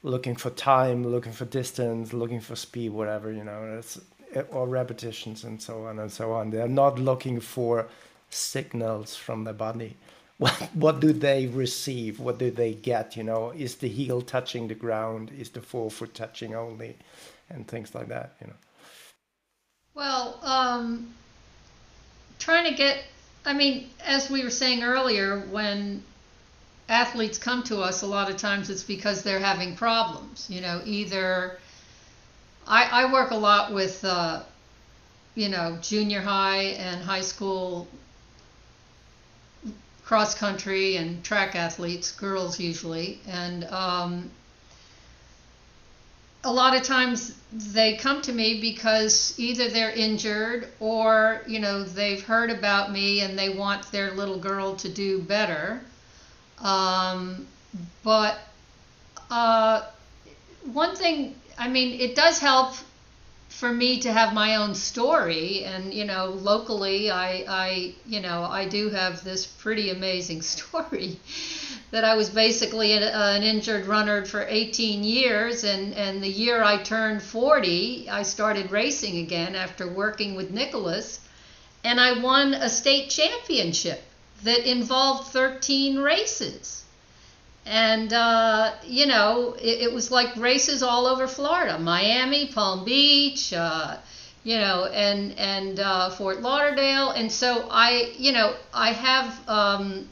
[0.03, 3.83] looking for time, looking for distance, looking for speed, whatever, you know,
[4.51, 6.51] or repetitions and so on and so on.
[6.51, 7.89] They're not looking for
[8.31, 9.97] signals from the body.
[10.39, 12.21] What, what do they receive?
[12.21, 13.17] What do they get?
[13.17, 15.31] You know, is the heel touching the ground?
[15.39, 16.97] Is the forefoot touching only?
[17.51, 18.55] And things like that, you know.
[19.95, 21.15] Well, um,
[22.39, 23.05] trying to get,
[23.45, 26.03] I mean, as we were saying earlier, when
[26.89, 30.49] athletes come to us, a lot of times it's because they're having problems.
[30.51, 31.59] You know, either
[32.67, 34.43] I, I work a lot with, uh,
[35.35, 37.87] you know, junior high and high school
[40.15, 44.31] cross country and track athletes, girls usually, and um,
[46.45, 51.83] a lot of times they come to me because either they're injured or you know
[51.83, 55.81] they've heard about me and they want their little girl to do better.
[56.61, 57.49] Um,
[58.05, 58.39] but
[59.33, 59.83] uh,
[60.73, 62.77] one thing, I mean, it does help
[63.55, 65.65] for me to have my own story.
[65.65, 71.21] And you know locally I, I you know i do have this pretty amazing story
[71.93, 75.63] that i was basically an, uh, an injured runner for 18 years.
[75.63, 81.21] And and the year i turned 40 i started racing again after working with nicholas.
[81.85, 84.03] And i won a state championship
[84.43, 86.84] that involved 13 races.
[87.67, 93.53] And, uh, you know, it, it, was like races all over Florida Miami, Palm Beach,
[93.55, 93.97] uh,
[94.43, 97.11] you know, and, and uh, Fort Lauderdale.
[97.11, 100.09] And so I, you know, I have, um,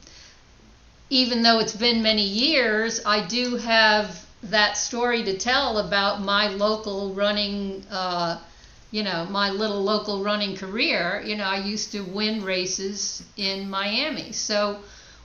[1.11, 6.48] even though it's been many years, I do have that story to tell about my
[6.48, 8.40] local running uh,
[8.92, 13.68] you know, my little local running career, you know, I used to win races in
[13.68, 14.32] Miami.
[14.32, 14.80] So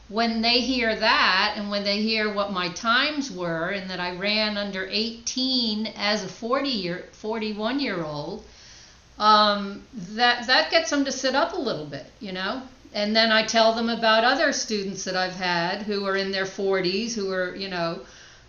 [0.09, 4.15] when they hear that and when they hear what my times were and that I
[4.15, 8.45] ran under 18 as a 40 year 41 year old
[9.19, 12.61] um, that that gets them to sit up a little bit you know?
[12.93, 16.45] And then I tell them about other students that I've had who are in their
[16.45, 17.99] 40s who are you know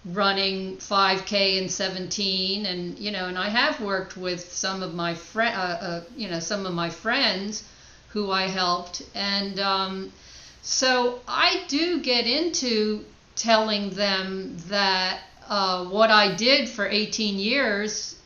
[0.04, 5.12] running 5k in 17 and you know and i have worked with some of my
[5.14, 7.64] friend uh, uh, you know some of my friends
[8.10, 10.12] who i helped and um,
[10.68, 13.04] so i do get into
[13.36, 18.16] telling them that uh, what i did for 18 years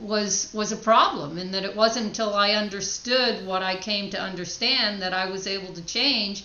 [0.00, 4.20] was was a problem and that it wasn't until i understood what i came to
[4.20, 6.44] understand that i was able to change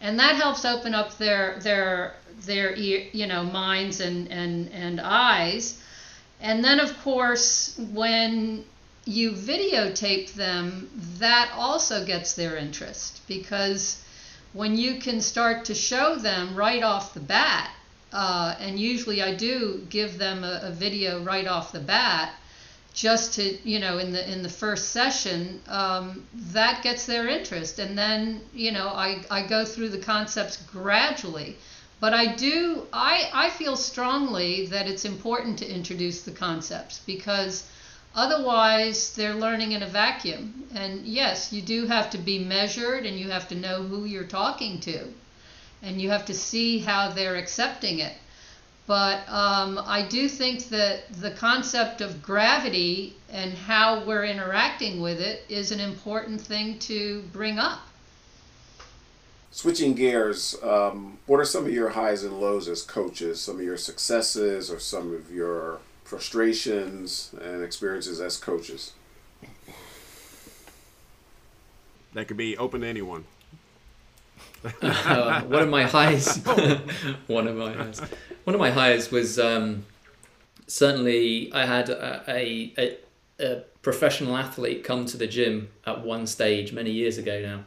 [0.00, 5.80] and that helps open up their their their you know minds and and and eyes.
[6.40, 8.64] And then of course when
[9.04, 14.02] you videotape them that also gets their interest because
[14.52, 17.70] when you can start to show them right off the bat
[18.12, 22.32] uh, and usually i do give them a, a video right off the bat
[22.96, 27.78] just to you know in the in the first session um, that gets their interest.
[27.78, 31.56] And then you know I, I go through the concepts gradually.
[32.00, 37.68] But I do I, I feel strongly that it's important to introduce the concepts because
[38.16, 43.16] otherwise they're learning in a vacuum and yes you do have to be measured and
[43.18, 45.06] you have to know who you're talking to
[45.82, 48.14] and you have to see how they're accepting it
[48.86, 55.20] but um, I do think that the concept of gravity and how we're interacting with
[55.20, 57.80] it is an important thing to bring up.
[59.50, 63.40] Switching gears, um, what are some of your highs and lows as coaches?
[63.40, 68.92] Some of your successes or some of your frustrations and experiences as coaches?
[72.14, 73.24] That could be open to anyone.
[74.80, 76.38] uh, one of my highs,
[77.26, 78.00] one of my highs,
[78.44, 79.84] one of my highs was um,
[80.66, 82.98] certainly I had a, a,
[83.38, 87.64] a, professional athlete come to the gym at one stage many years ago now,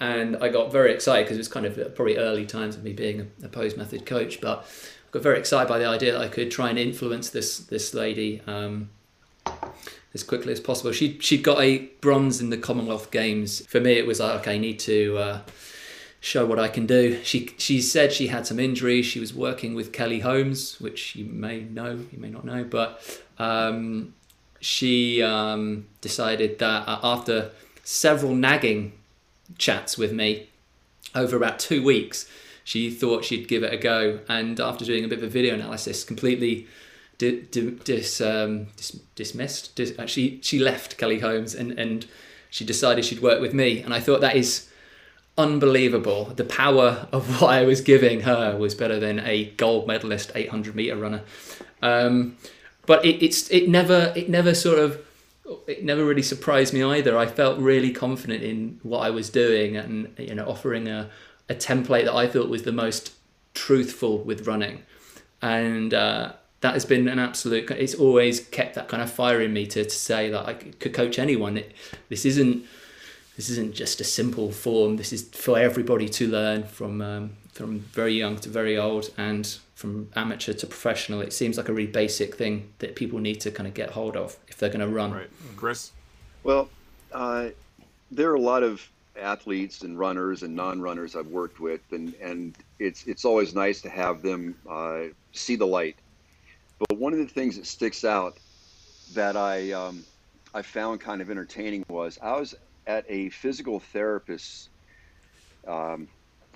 [0.00, 2.92] and I got very excited because it was kind of probably early times of me
[2.92, 4.64] being a, a pose method coach, but I
[5.16, 8.42] got very excited by the idea that I could try and influence this this lady.
[8.46, 8.90] Um,
[10.14, 10.92] as quickly as possible.
[10.92, 13.64] She she got a bronze in the Commonwealth Games.
[13.66, 15.40] For me, it was like okay, I need to uh,
[16.20, 17.22] show what I can do.
[17.22, 19.06] She she said she had some injuries.
[19.06, 23.20] She was working with Kelly Holmes, which you may know, you may not know, but
[23.38, 24.14] um,
[24.60, 27.50] she um, decided that uh, after
[27.84, 28.92] several nagging
[29.58, 30.48] chats with me
[31.14, 32.26] over about two weeks,
[32.66, 34.18] she thought she'd give it a go.
[34.28, 36.66] And after doing a bit of a video analysis, completely
[37.16, 39.76] di- di- dis, um, dis- dismissed.
[39.76, 42.06] Dis- actually, she left Kelly Holmes and and
[42.50, 43.82] she decided she'd work with me.
[43.82, 44.68] And I thought that is
[45.38, 46.24] unbelievable.
[46.34, 50.74] The power of what I was giving her was better than a gold medalist 800
[50.74, 51.22] meter runner.
[51.82, 52.36] Um,
[52.84, 54.98] but it, it's it never it never sort of
[55.68, 57.16] it never really surprised me either.
[57.16, 61.08] I felt really confident in what I was doing and you know offering a,
[61.48, 63.12] a template that I thought was the most
[63.54, 64.82] truthful with running,
[65.40, 67.70] and uh, that has been an absolute.
[67.70, 70.92] It's always kept that kind of fire in me to, to say that I could
[70.92, 71.58] coach anyone.
[71.58, 71.72] It,
[72.08, 72.64] this isn't
[73.36, 74.96] this isn't just a simple form.
[74.96, 79.58] This is for everybody to learn from um, from very young to very old, and
[79.74, 81.20] from amateur to professional.
[81.20, 84.16] It seems like a really basic thing that people need to kind of get hold
[84.16, 85.12] of if they're going to run.
[85.12, 85.92] Right, Chris.
[86.42, 86.70] Well,
[87.12, 87.50] uh,
[88.10, 88.88] there are a lot of
[89.18, 93.88] athletes and runners and non-runners I've worked with, and and it's it's always nice to
[93.88, 95.96] have them uh, see the light.
[96.78, 98.38] But one of the things that sticks out
[99.14, 100.04] that I um,
[100.54, 102.54] I found kind of entertaining was I was
[102.86, 104.68] at a physical therapist's
[105.66, 106.08] um,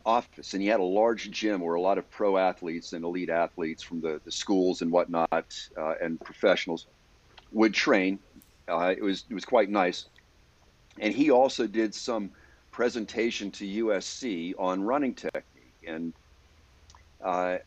[0.07, 3.31] office, and he had a large gym where a lot of pro athletes and elite
[3.31, 5.29] athletes from the, the schools and whatnot
[5.77, 6.87] uh, and professionals
[7.53, 8.19] would train.
[8.69, 10.07] Uh, it was it was quite nice,
[10.99, 12.31] and he also did some
[12.71, 15.75] presentation to USC on running technique.
[15.87, 16.13] And
[17.23, 17.59] uh,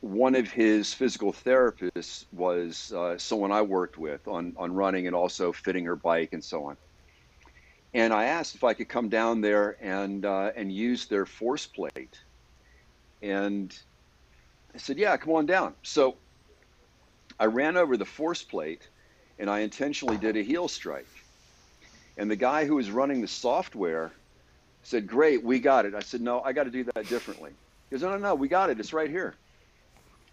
[0.00, 5.14] one of his physical therapists was uh, someone I worked with on on running and
[5.14, 6.76] also fitting her bike and so on
[7.94, 11.66] and I asked if I could come down there and uh, and use their force
[11.66, 12.18] plate,
[13.20, 13.76] and
[14.74, 16.16] I said, "Yeah, come on down." So
[17.38, 18.88] I ran over the force plate,
[19.38, 21.06] and I intentionally did a heel strike.
[22.16, 24.12] And the guy who was running the software
[24.82, 27.50] said, "Great, we got it." I said, "No, I got to do that differently."
[27.88, 28.78] He goes, "No, no, no, we got it.
[28.80, 29.34] It's right here."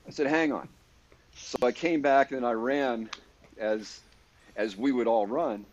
[0.07, 0.67] I said, "Hang on."
[1.35, 3.09] So I came back and I ran
[3.57, 4.01] as
[4.55, 5.65] as we would all run,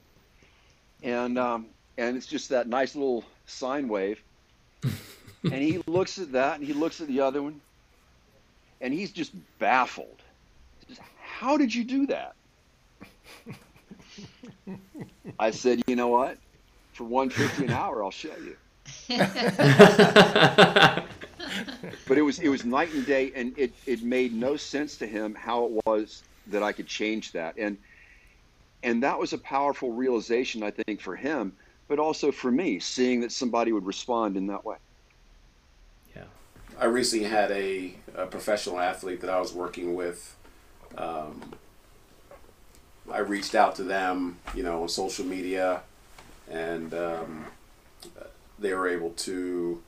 [1.03, 1.66] and um,
[1.98, 4.23] and it's just that nice little sine wave.
[4.82, 7.61] and he looks at that and he looks at the other one
[8.81, 10.23] and he's just baffled.
[11.20, 12.35] How did you do that?
[15.39, 16.39] I said, you know what?
[16.93, 18.57] For 150 an hour, I'll show you.
[22.09, 25.07] but it was it was night and day and it, it made no sense to
[25.07, 27.57] him how it was that I could change that.
[27.57, 27.77] And
[28.83, 31.53] and that was a powerful realization, I think, for him
[31.89, 34.77] but also for me, seeing that somebody would respond in that way.
[36.15, 36.25] Yeah.
[36.79, 40.37] I recently had a, a professional athlete that I was working with.
[40.99, 41.55] Um,
[43.11, 45.83] I reached out to them, you know, on social media,
[46.51, 47.47] and um,
[48.59, 49.83] they were able to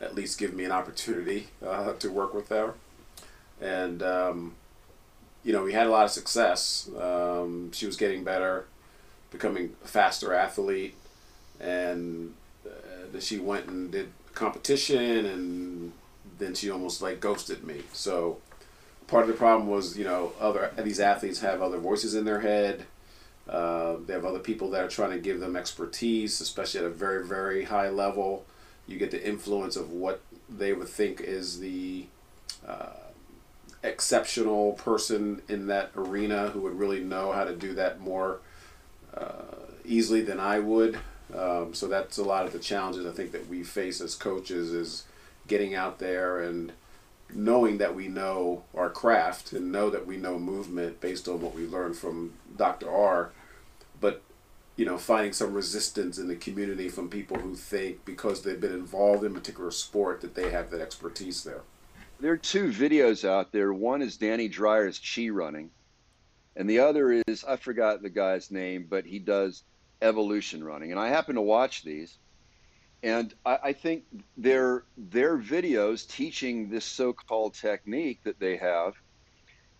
[0.00, 2.74] at least give me an opportunity uh, to work with her.
[3.60, 4.54] And, um,
[5.44, 6.88] you know, we had a lot of success.
[6.98, 8.66] Um, she was getting better,
[9.30, 10.94] becoming a faster athlete
[11.60, 12.34] and
[12.66, 15.92] uh, she went and did competition and
[16.38, 18.38] then she almost like ghosted me so
[19.08, 22.40] part of the problem was you know other these athletes have other voices in their
[22.40, 22.84] head
[23.48, 26.90] Uh, they have other people that are trying to give them expertise, especially at a
[26.90, 28.44] very, very high level.
[28.86, 32.06] You get the influence of what they would think is the
[32.66, 32.92] uh,
[33.82, 38.40] exceptional person in that arena who would really know how to do that more
[39.16, 40.98] uh, easily than I would.
[41.34, 44.72] Um, so that's a lot of the challenges I think that we face as coaches
[44.72, 45.04] is
[45.46, 46.72] getting out there and
[47.32, 51.54] knowing that we know our craft and know that we know movement based on what
[51.54, 52.90] we learned from Dr.
[52.90, 53.32] R,
[54.00, 54.22] but
[54.78, 58.72] you know, finding some resistance in the community from people who think because they've been
[58.72, 61.62] involved in a particular sport that they have that expertise there.
[62.20, 63.72] There are two videos out there.
[63.72, 65.70] One is Danny Dreyer's chi running,
[66.54, 69.64] and the other is I forgot the guy's name, but he does
[70.00, 70.92] evolution running.
[70.92, 72.16] And I happen to watch these,
[73.02, 74.04] and I, I think
[74.36, 78.94] their their videos teaching this so-called technique that they have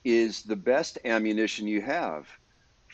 [0.05, 2.27] is the best ammunition you have.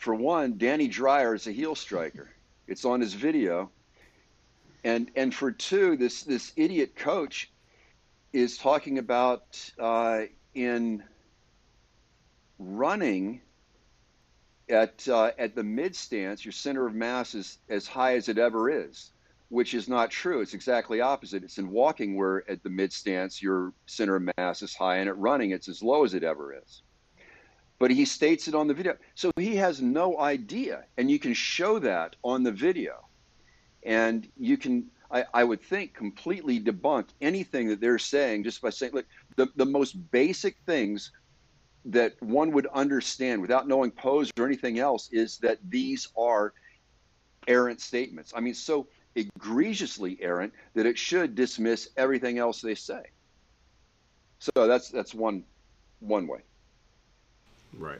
[0.05, 2.29] For one, Danny Dreyer is a heel striker.
[2.67, 3.71] It's on his video.
[4.83, 7.51] And and for two, this this idiot coach
[8.31, 11.03] is talking about uh, in
[12.59, 13.41] running
[14.69, 18.37] at uh, at the mid stance, your center of mass is as high as it
[18.37, 19.11] ever is
[19.49, 20.41] which is not true.
[20.41, 21.43] It's exactly opposite.
[21.43, 25.09] It's in walking where at the mid stance your center of mass is high, and
[25.09, 26.83] at running it's as low as it ever is.
[27.77, 28.95] But he states it on the video.
[29.15, 33.05] So he has no idea, and you can show that on the video.
[33.83, 38.69] And you can, I, I would think, completely debunk anything that they're saying just by
[38.69, 41.11] saying, look, the, the most basic things
[41.85, 46.53] that one would understand without knowing pose or anything else is that these are
[47.47, 48.33] errant statements.
[48.35, 53.03] I mean, so egregiously errant that it should dismiss everything else they say.
[54.39, 55.43] So that's that's one
[55.99, 56.39] one way.
[57.77, 57.99] Right.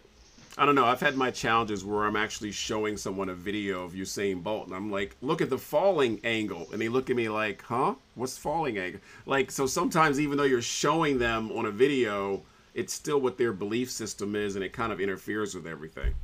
[0.58, 0.86] I don't know.
[0.86, 4.76] I've had my challenges where I'm actually showing someone a video of Usain Bolt, and
[4.76, 7.96] I'm like, "Look at the falling angle," and they look at me like, "Huh?
[8.16, 12.42] What's falling angle?" Like, so sometimes even though you're showing them on a video,
[12.74, 16.16] it's still what their belief system is, and it kind of interferes with everything.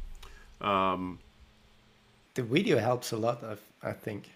[0.61, 1.19] Um,
[2.35, 4.29] the video helps a lot, I, I think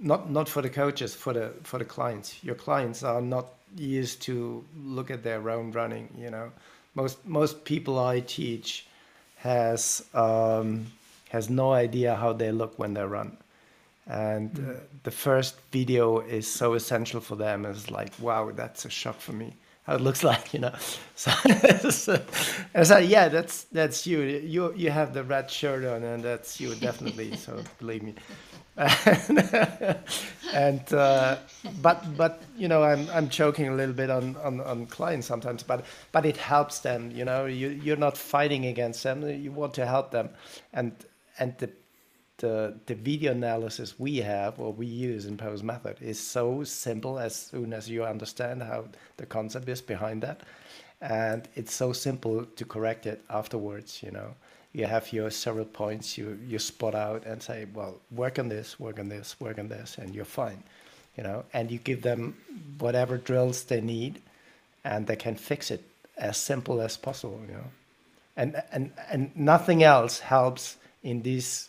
[0.00, 4.22] not not for the coaches for the for the clients your clients are not used
[4.22, 6.50] to look at their own running you know
[6.98, 8.68] most most people i teach
[9.36, 9.80] has
[10.14, 10.68] um,
[11.34, 13.30] has no idea how they look when they run.
[14.06, 18.90] And uh, the first video is so essential for them it's like wow that's a
[19.00, 19.48] shock for me.
[19.86, 20.74] How it looks like you know?
[21.24, 22.14] So,
[22.90, 24.18] so yeah that's that's you.
[24.54, 27.36] You you have the red shirt on and that's you definitely.
[27.36, 28.14] So believe me
[30.54, 31.36] and uh,
[31.82, 35.64] but but you know I'm I'm joking a little bit on, on, on clients sometimes
[35.64, 37.46] but but it helps them you know.
[37.46, 39.28] You you're not fighting against them.
[39.28, 40.30] You want to help them.
[40.72, 40.92] And
[41.40, 41.70] and the
[42.38, 47.18] the the video analysis we have or we use in pose method is so simple
[47.18, 48.84] as soon as you understand how
[49.16, 50.42] the concept is behind that.
[51.00, 54.34] And it's so simple to correct it afterwards you know
[54.72, 58.78] you have your several points you you spot out and say well work on this
[58.78, 60.62] work on this work on this and you're fine
[61.18, 61.44] you know?
[61.52, 62.36] And you give them
[62.78, 64.22] whatever drills they need
[64.84, 65.82] and they can fix it
[66.16, 67.64] as simple as possible you know?
[68.36, 71.68] And and and nothing else helps in this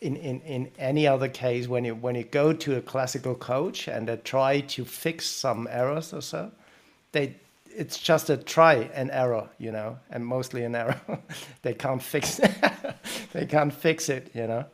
[0.00, 3.88] in, in, in any other case when you when you go to a classical coach
[3.88, 6.52] and they try to fix some errors or so
[7.12, 7.34] they
[7.76, 11.00] it's just a try and error, you know, and mostly an error.
[11.62, 12.52] they can't fix it.
[13.32, 14.64] they can't fix it, you know.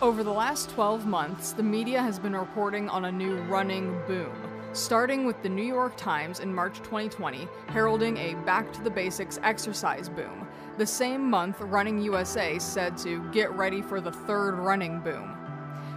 [0.00, 4.34] Over the last 12 months, the media has been reporting on a new running boom,
[4.72, 9.38] starting with the New York Times in March 2020, heralding a back to the basics
[9.44, 10.48] exercise boom.
[10.76, 15.41] The same month, Running USA said to get ready for the third running boom.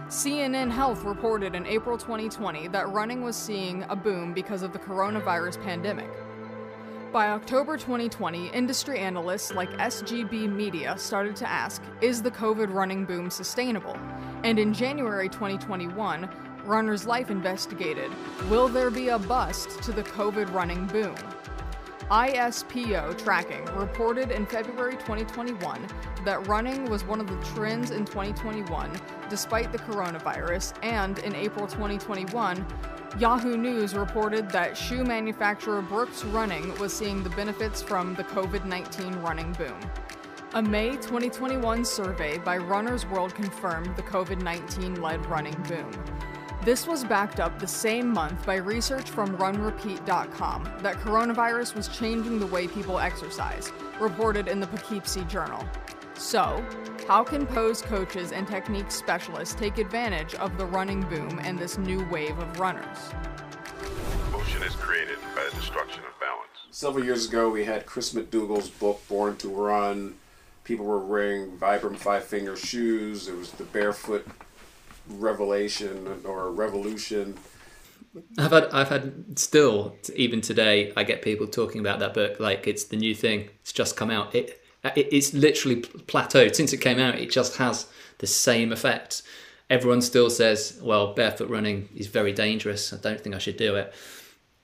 [0.08, 4.78] CNN Health reported in April 2020 that running was seeing a boom because of the
[4.78, 6.08] coronavirus pandemic.
[7.12, 13.04] By October 2020, industry analysts like SGB Media started to ask Is the COVID running
[13.04, 13.96] boom sustainable?
[14.44, 16.30] And in January 2021,
[16.64, 18.12] Runner's Life investigated
[18.48, 21.16] Will there be a bust to the COVID running boom?
[22.10, 25.84] ISPO tracking reported in February 2021
[26.24, 28.92] that running was one of the trends in 2021
[29.28, 32.64] despite the coronavirus, and in April 2021,
[33.18, 38.64] Yahoo News reported that shoe manufacturer Brooks Running was seeing the benefits from the COVID
[38.64, 39.78] 19 running boom.
[40.54, 45.90] A May 2021 survey by Runner's World confirmed the COVID 19 led running boom.
[46.66, 52.40] This was backed up the same month by research from RunRepeat.com that coronavirus was changing
[52.40, 53.70] the way people exercise,
[54.00, 55.64] reported in the Poughkeepsie Journal.
[56.14, 56.66] So,
[57.06, 61.78] how can pose coaches and technique specialists take advantage of the running boom and this
[61.78, 62.98] new wave of runners?
[64.32, 66.66] Motion is created by the destruction of balance.
[66.72, 70.16] Several years ago, we had Chris McDougall's book, Born to Run.
[70.64, 73.28] People were wearing Vibram Five Finger shoes.
[73.28, 74.26] It was the barefoot
[75.08, 77.36] revelation or revolution.
[78.38, 80.92] I've had, I've had still even today.
[80.96, 83.50] I get people talking about that book like it's the new thing.
[83.60, 84.34] It's just come out.
[84.34, 87.16] It, uh, it it's literally plateaued since it came out.
[87.16, 87.86] It just has
[88.18, 89.22] the same effect.
[89.68, 92.92] Everyone still says, "Well, barefoot running is very dangerous.
[92.92, 93.92] I don't think I should do it,"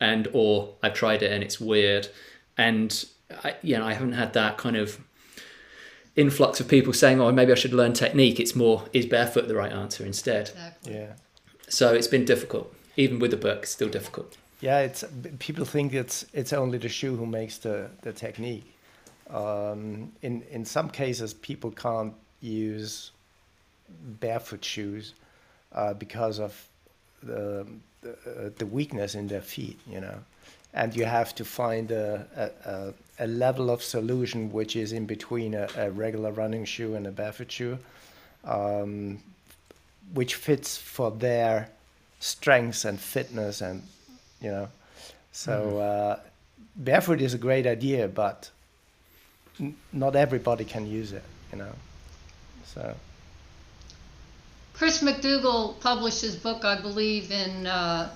[0.01, 2.09] and or I've tried it and it's weird.
[2.57, 3.05] And
[3.45, 4.99] I, you know, I haven't had that kind of
[6.17, 9.55] influx of people saying, "Oh, maybe I should learn technique." It's more, is barefoot the
[9.55, 10.51] right answer instead?
[10.51, 10.95] Exactly.
[10.95, 11.13] Yeah.
[11.69, 13.67] So it's been difficult, even with the book.
[13.67, 14.37] Still difficult.
[14.61, 15.05] Yeah, it's
[15.39, 18.73] people think it's it's only the shoe who makes the the technique.
[19.31, 23.11] Um, in in some cases, people can't use
[24.21, 25.15] barefoot shoes
[25.73, 26.69] uh, because of
[27.23, 27.67] the
[28.03, 30.19] the, uh, the weakness in their feet, you know,
[30.75, 35.07] and you have to find a a, a, a level of solution which is in
[35.07, 37.79] between a, a regular running shoe and a barefoot shoe,
[38.45, 39.19] um,
[40.15, 41.69] which fits for their
[42.21, 43.83] strengths and fitness and
[44.41, 44.69] you know.
[45.33, 46.21] So uh,
[46.77, 48.51] barefoot is a great idea but
[49.61, 51.73] n- not everybody can use it you know.
[52.65, 52.95] So.
[54.75, 58.11] Chris McDougall published his book, I believe, in uh,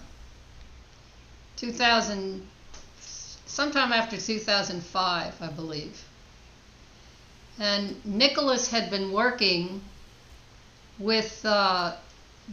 [1.56, 2.46] 2000,
[3.56, 6.04] sometime after 2005, I believe.
[7.58, 9.80] And Nicholas had been working
[10.98, 11.96] with uh,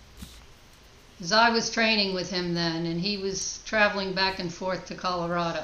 [1.17, 4.93] Because I was training with him then, and he was traveling back and forth to
[4.93, 5.63] Colorado.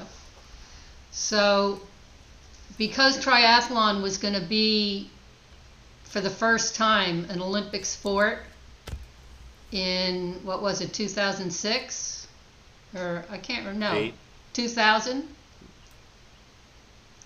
[1.11, 1.79] So,
[2.79, 5.11] because triathlon was going to be,
[6.09, 8.39] for the first time, an Olympic sport
[9.71, 12.27] in, what was it, 2006?
[12.95, 14.13] Or, I can't remember, no, Eight.
[14.53, 15.27] 2000?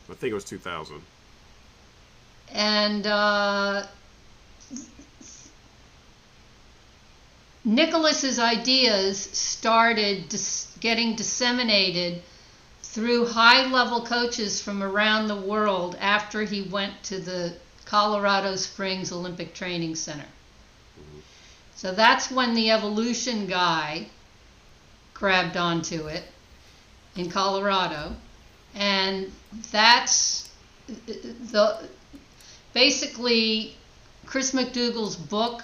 [0.10, 1.02] I think it was 2000.
[2.54, 3.84] and uh,
[7.64, 12.22] Nicholas's ideas started dis- getting disseminated
[12.82, 17.54] through high-level coaches from around the world after he went to the
[17.92, 20.30] Colorado Springs Olympic Training Center.
[21.76, 24.08] So that's when the evolution guy
[25.14, 26.24] grabbed onto it
[27.18, 28.16] in Colorado,
[28.74, 29.30] and
[29.74, 30.50] that's
[30.88, 31.90] the
[32.72, 33.76] basically
[34.26, 35.62] Chris McDougall's book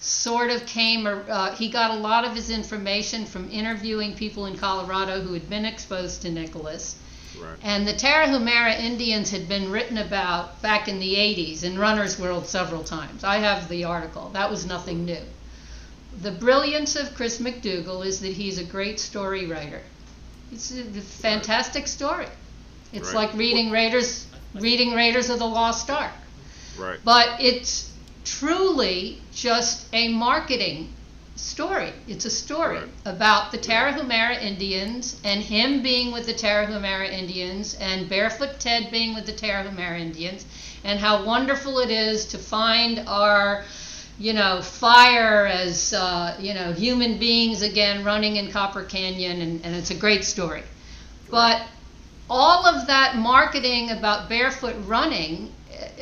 [0.00, 1.06] sort of came.
[1.06, 5.48] Uh, he got a lot of his information from interviewing people in Colorado who had
[5.48, 6.96] been exposed to Nicholas.
[7.36, 7.56] Right.
[7.62, 12.46] And the Tarahumara Indians had been written about back in the 80s in Runner's World
[12.46, 13.24] several times.
[13.24, 14.30] I have the article.
[14.30, 15.22] That was nothing new.
[16.22, 19.82] The brilliance of Chris McDougall is that he's a great story writer.
[20.50, 22.26] It's a fantastic story.
[22.92, 23.28] It's Right.
[23.28, 26.12] like reading Raiders, reading Raiders of the Lost Ark.
[26.76, 26.98] Right.
[27.04, 27.90] But it's
[28.24, 30.92] truly just a marketing
[31.38, 31.92] story.
[32.08, 32.88] It's a story Right.
[33.04, 39.14] about the Tarahumara Indians and him being with the Tarahumara Indians and Barefoot Ted being
[39.14, 40.44] with the Tarahumara Indians
[40.84, 43.64] and how wonderful it is to find our
[44.18, 49.64] you know, fire as, uh, you know, human beings again running in Copper Canyon, and,
[49.64, 50.64] and it's a great story.
[51.30, 51.62] But
[52.28, 55.52] all of that marketing about barefoot running,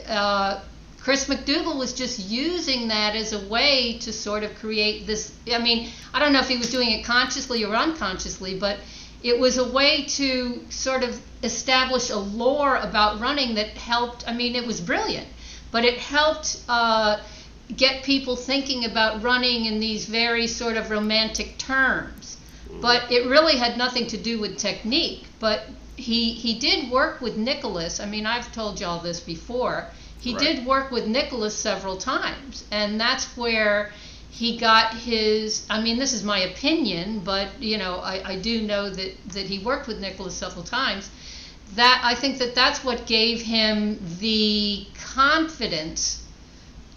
[0.09, 0.61] uh,
[1.07, 5.33] Chris McDougall was just using that as a way to sort of create this.
[5.55, 8.81] I mean, I don't know if he was doing it consciously or unconsciously, but
[9.23, 14.27] it was a way to sort of establish a lore about running that helped.
[14.27, 15.29] I mean, it was brilliant,
[15.71, 16.61] but it helped.
[16.69, 17.19] Uh,
[17.77, 22.37] get people thinking about running in these very sort of romantic terms.
[22.81, 25.25] But it really had nothing to do with technique.
[25.39, 25.67] But
[25.97, 28.01] he he did work with Nicholas.
[28.01, 29.89] I mean, I've told y'all this before.
[30.21, 30.41] He Right.
[30.41, 33.93] did work with Nicholas several times, and that's where
[34.31, 35.65] he got his.
[35.71, 39.47] I mean, this is my opinion, but you know, I, I do know that that
[39.47, 41.11] he worked with Nicholas several times.
[41.75, 46.23] That I think that that's what gave him the confidence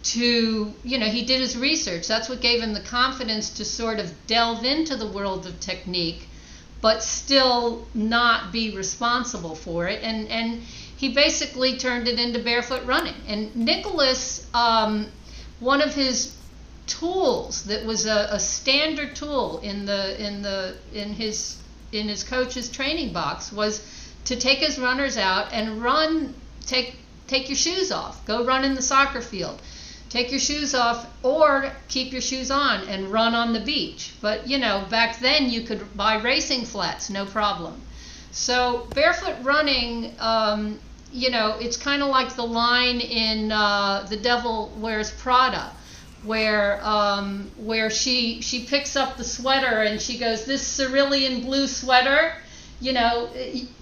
[0.01, 3.99] to you know he did his research that's what gave him the confidence to sort
[3.99, 6.29] of delve into the world of technique
[6.81, 10.01] but still not be responsible for it.
[10.03, 10.61] And and
[10.99, 13.15] he basically turned it into barefoot running.
[13.25, 15.07] And Nicholas, um,
[15.61, 16.35] one of his
[16.87, 21.55] tools that was a, a standard tool in the in the in his
[21.93, 23.81] in his coach's training box was
[24.25, 26.33] to take his runners out and run
[26.65, 26.97] take
[27.27, 28.25] take your shoes off.
[28.25, 29.61] Go run in the soccer field.
[30.09, 34.11] Take your shoes off or keep your shoes on and run on the beach.
[34.19, 37.83] But you know back then you could buy racing flats no problem.
[38.31, 40.79] So barefoot running um,
[41.11, 45.71] you know it's kind of like the line in uh, the devil wears prada
[46.23, 51.67] where um, where she she picks up the sweater and she goes this cerulean blue
[51.67, 52.33] sweater
[52.79, 53.29] you know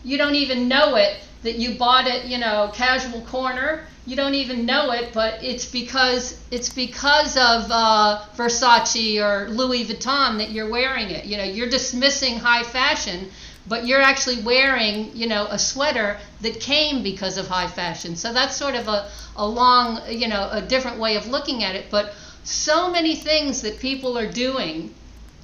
[0.04, 3.86] you don't even know it that you bought it you know casual corner.
[4.06, 9.86] You don't even know it but it's because it's because of uh, Versace or Louis
[9.86, 11.26] Vuitton that you're wearing it.
[11.26, 13.30] You know you're dismissing high fashion
[13.68, 18.34] but you're actually wearing you know a sweater that came because of high fashion so
[18.34, 21.86] that's sort of a, a long you know a different way of looking at it
[21.92, 22.14] but
[22.48, 24.94] so many things that people are doing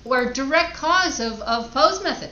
[0.03, 2.29] were direct cause of, of pose method.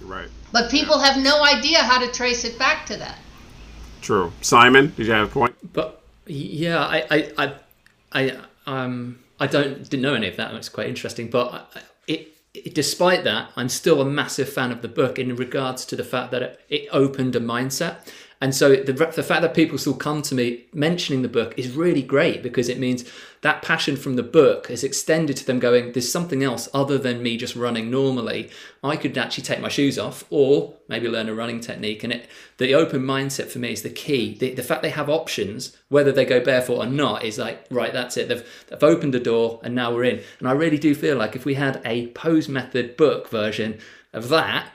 [0.00, 0.28] Right.
[0.52, 1.12] But people yeah.
[1.12, 3.18] have no idea how to trace it back to that.
[4.00, 4.32] True.
[4.40, 5.54] Simon, did you have a point?
[5.72, 7.54] But yeah, I I I,
[8.12, 8.36] I
[8.66, 10.54] um I don't didn't know any of that.
[10.54, 11.84] It's quite interesting, but it, it,
[12.72, 16.30] despite that, I'm still a massive fan of the book in regards to the fact
[16.32, 18.06] that it, it opened a mindset.
[18.42, 21.76] And so the, the fact that people still come to me mentioning the book is
[21.76, 23.04] really great because it means
[23.42, 27.22] that passion from the book is extended to them going, there's something else other than
[27.22, 28.50] me just running normally.
[28.82, 32.02] I could actually take my shoes off or maybe learn a running technique.
[32.02, 34.34] And it, the open mindset for me is the key.
[34.34, 37.92] The, the fact they have options, whether they go barefoot or not, is like, right,
[37.92, 38.28] that's it.
[38.28, 40.22] They've, they've opened the door and now we're in.
[40.38, 43.80] And I really do feel like if we had a pose method book version
[44.14, 44.72] of that,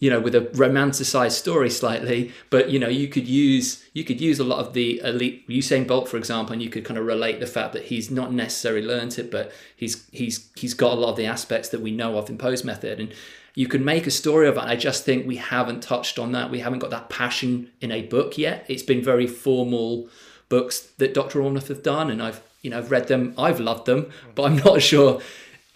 [0.00, 4.20] you know with a romanticized story slightly but you know you could use you could
[4.20, 7.04] use a lot of the elite Usain Bolt for example and you could kind of
[7.04, 11.00] relate the fact that he's not necessarily learned it but he's he's he's got a
[11.00, 13.00] lot of the aspects that we know of in pose method.
[13.00, 13.12] And
[13.54, 14.62] you can make a story of it.
[14.62, 16.50] I just think we haven't touched on that.
[16.50, 18.64] We haven't got that passion in a book yet.
[18.68, 20.08] It's been very formal
[20.48, 23.34] books that dr ormsworth have done and i've you know i've read them.
[23.36, 25.20] I've loved them but i'm not sure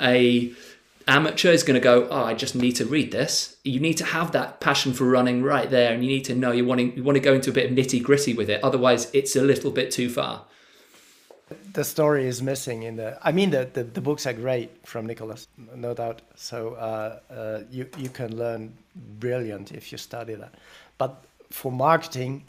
[0.01, 0.51] a
[1.07, 3.57] amateur is going to go, oh, I just need to read this.
[3.65, 6.53] You need to have that passion for running right there, and you need to know
[6.53, 8.63] you want to, you want to go into a bit of nitty gritty with it.
[8.63, 10.45] Otherwise, it's a little bit too far.
[11.75, 13.19] The story is missing in the.
[13.23, 16.23] I mean, the, the, the books are great from Nicholas, no doubt.
[16.35, 18.73] So uh, uh, you you can learn
[19.21, 20.55] brilliant if you study that.
[20.97, 22.45] But for marketing,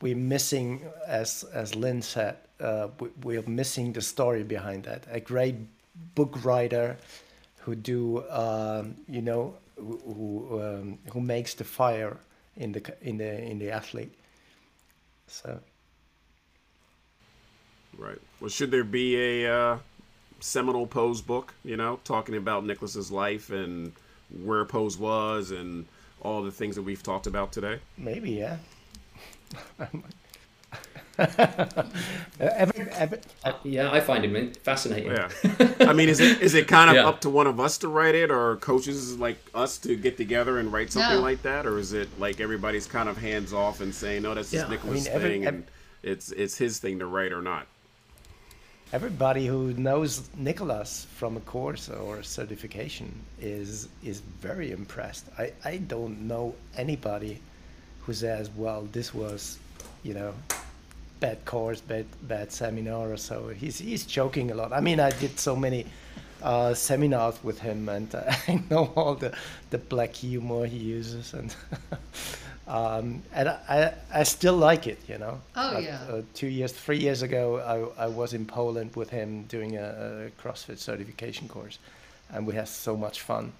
[0.00, 5.04] we're missing, as as Lynn said, uh, we, we're missing the story behind that.
[5.10, 5.54] A great
[6.14, 6.96] book writer
[7.68, 12.16] who do um, you know who who, um, who makes the fire
[12.56, 14.14] in the in the in the athlete.
[15.26, 15.60] So.
[17.98, 18.18] Right.
[18.40, 19.78] Well, should there be a uh,
[20.40, 21.52] seminal pose book?
[21.62, 23.92] You know, talking about Nicholas's life and
[24.44, 25.84] where pose was and
[26.22, 27.80] all the things that we've talked about today.
[27.98, 28.56] Maybe, yeah.
[31.18, 35.10] every, every, uh, yeah, I find him fascinating.
[35.10, 35.28] Yeah,
[35.80, 37.08] I mean, is it is it kind of yeah.
[37.08, 40.58] up to one of us to write it, or coaches like us to get together
[40.58, 41.22] and write something no.
[41.22, 44.52] like that, or is it like everybody's kind of hands off and saying, "No, that's
[44.52, 44.68] yeah.
[44.68, 45.64] Nicholas' I mean, every, thing, and
[46.04, 47.66] it's it's his thing to write or not."
[48.92, 55.26] Everybody who knows Nicholas from a course or a certification is is very impressed.
[55.36, 57.40] I, I don't know anybody
[58.02, 59.58] who says, "Well, this was,
[60.04, 60.32] you know,
[61.20, 63.48] bad course, bad bad seminar so.
[63.48, 64.72] He's he's joking a lot.
[64.72, 65.86] I mean, I did so many
[66.42, 69.32] uh, seminars with him, and uh, I know all the
[69.70, 71.54] the black humor he uses, and
[72.66, 75.40] um, and I I still like it, you know.
[75.56, 76.00] Oh yeah.
[76.08, 80.28] Uh, two years, three years ago, I I was in Poland with him doing a,
[80.28, 81.78] a CrossFit certification course,
[82.32, 83.52] and we had so much fun.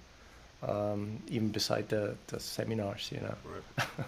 [0.61, 3.35] Um, even beside the, the seminars, you know.
[3.45, 4.07] Right.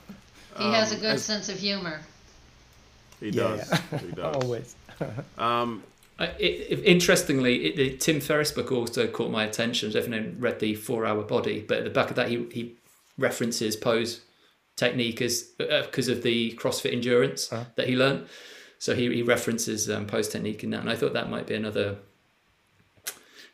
[0.58, 2.02] he um, has a good sense of humor.
[3.22, 3.70] He does.
[3.70, 3.98] Yeah.
[4.00, 4.36] He does.
[4.36, 4.76] Always.
[5.38, 5.84] um,
[6.20, 9.88] it, it, interestingly, it, the Tim Ferriss book also caught my attention.
[9.88, 12.76] I've definitely read the Four Hour Body, but at the back of that, he, he
[13.18, 14.22] references pose
[14.76, 17.66] technique as because uh, of the CrossFit endurance uh-huh.
[17.76, 18.28] that he learned.
[18.80, 21.54] So he, he references um, pose technique in that, and I thought that might be
[21.54, 21.98] another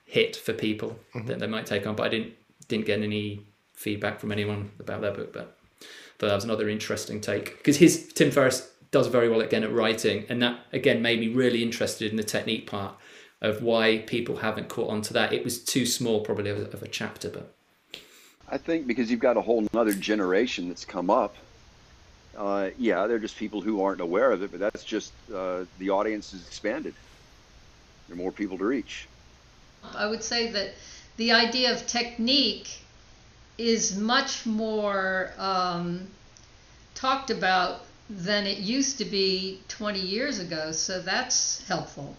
[0.05, 1.27] hit for people mm-hmm.
[1.27, 1.95] that they might take on.
[1.95, 2.33] But I didn't
[2.67, 5.33] didn't get any feedback from anyone about that book.
[5.33, 5.57] But
[6.17, 9.73] but that was another interesting take because his Tim Ferriss does very well again at
[9.73, 12.95] writing, and that again made me really interested in the technique part
[13.41, 15.33] of why people haven't caught on to that.
[15.33, 17.53] It was too small, probably, of, of a chapter, but.
[18.49, 21.35] I think because you've got a whole other generation that's come up.
[22.37, 25.89] Uh, yeah, they're just people who aren't aware of it, but that's just uh, the
[25.89, 26.93] audience has expanded.
[28.07, 29.07] There are more people to reach.
[29.95, 30.75] I would say that
[31.17, 32.69] the idea of technique
[33.57, 36.07] is much more um,
[36.93, 42.15] talked about than it used to be 20 years ago, so that's helpful.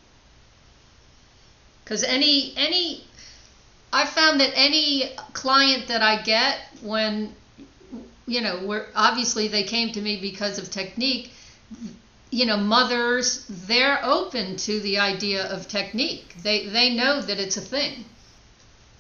[1.84, 3.04] Because any any
[3.92, 7.34] I found that any client that I get when
[8.28, 11.32] you know, where obviously they came to me because of technique,
[12.30, 16.36] you know, mothers, they're open to the idea of technique.
[16.42, 18.04] They they know that it's a thing.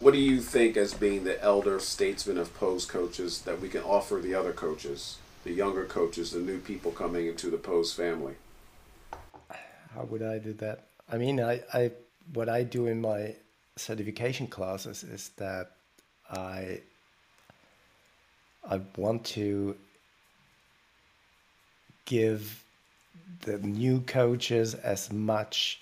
[0.00, 3.82] What do you think as being the elder statesman of pose coaches that we can
[3.82, 5.18] offer the other coaches,
[5.48, 8.34] the younger coaches, the new people coming into the pose family?
[9.94, 10.84] How would I do that?
[11.10, 11.90] I mean, I, I
[12.34, 13.34] what I do in my
[13.76, 15.70] certification classes is that
[16.30, 16.80] I
[18.68, 19.74] I want to
[22.04, 22.62] give
[23.46, 25.80] the new coaches as much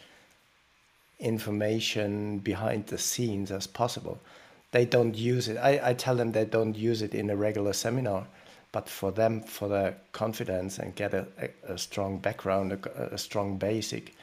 [1.18, 4.20] information behind the scenes as possible.
[4.70, 5.56] They don't use it.
[5.56, 8.26] I, I tell them they don't use it in a regular seminar,
[8.76, 13.16] but for them, for their confidence and get a, a, a strong background, a, a
[13.16, 14.14] strong basic,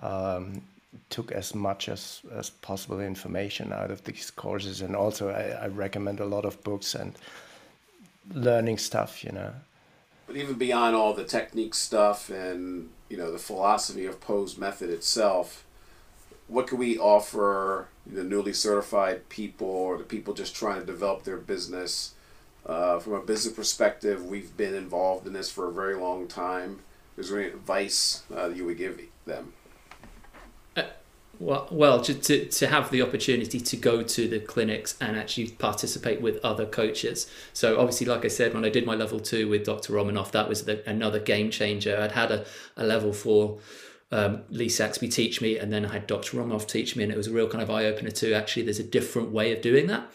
[0.00, 0.62] um,
[1.10, 4.80] took as much as, as possible information out of these courses.
[4.80, 7.14] And also, I, I recommend a lot of books and
[8.32, 9.52] learning stuff, you know.
[10.28, 14.88] But even beyond all the technique stuff and you know the philosophy of pose method
[14.88, 15.64] itself,
[16.46, 21.24] what can we offer the newly certified people or the people just trying to develop
[21.24, 22.12] their business?
[22.66, 26.80] Uh, from a business perspective, we've been involved in this for a very long time.
[27.16, 29.52] Is there any advice uh, that you would give them?
[31.38, 35.48] Well, well, to, to, to have the opportunity to go to the clinics and actually
[35.48, 37.30] participate with other coaches.
[37.52, 39.92] So obviously, like I said, when I did my level two with Dr.
[39.92, 41.98] Romanov, that was the, another game changer.
[42.00, 43.58] I'd had a, a level four
[44.10, 46.38] um, Lee Saxby teach me, and then I had Dr.
[46.38, 48.32] Romanov teach me, and it was a real kind of eye opener too.
[48.32, 50.10] Actually, there's a different way of doing that.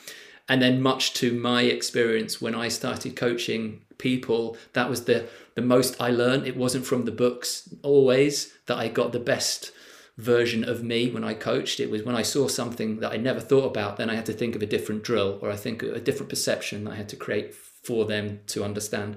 [0.51, 5.61] And then, much to my experience, when I started coaching people, that was the the
[5.61, 6.45] most I learned.
[6.45, 9.71] It wasn't from the books always that I got the best
[10.17, 11.79] version of me when I coached.
[11.79, 14.33] It was when I saw something that I never thought about, then I had to
[14.33, 17.15] think of a different drill or I think a different perception that I had to
[17.15, 19.15] create for them to understand.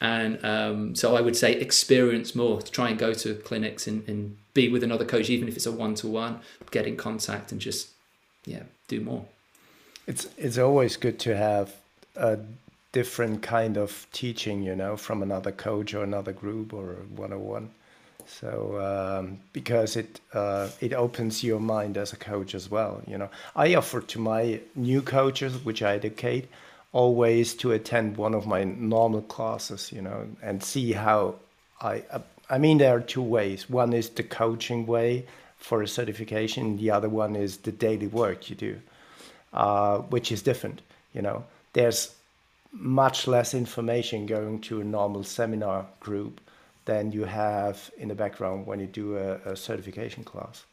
[0.00, 4.08] And um, so I would say experience more, to try and go to clinics and,
[4.08, 7.50] and be with another coach, even if it's a one to one, get in contact
[7.50, 7.88] and just,
[8.46, 9.26] yeah, do more.
[10.06, 11.74] It's, it's always good to have
[12.16, 12.38] a
[12.92, 17.44] different kind of teaching, you know, from another coach or another group or one on
[17.44, 17.70] one.
[18.26, 23.18] So um, because it uh, it opens your mind as a coach as well, you
[23.18, 23.28] know.
[23.54, 26.48] I offer to my new coaches, which I educate,
[26.92, 31.34] always to attend one of my normal classes, you know, and see how
[31.80, 32.02] I.
[32.50, 33.68] I mean, there are two ways.
[33.70, 35.26] One is the coaching way
[35.56, 36.76] for a certification.
[36.76, 38.80] The other one is the daily work you do,
[39.54, 40.82] uh, which is different.
[41.14, 42.14] You know, there's
[42.72, 46.40] much less information going to a normal seminar group
[46.84, 50.64] than you have in the background when you do a, a certification class.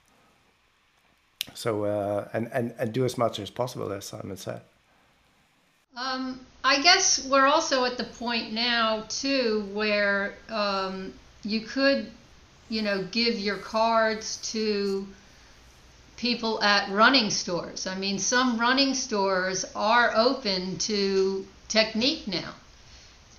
[1.53, 4.61] So uh, and, and and do as much as possible, as Simon said.
[5.95, 11.13] Um, I guess we're also at the point now too where um,
[11.43, 12.11] you could,
[12.69, 15.07] you know, give your cards to
[16.21, 17.87] people at running stores.
[17.87, 22.53] I mean, some running stores are open to technique now.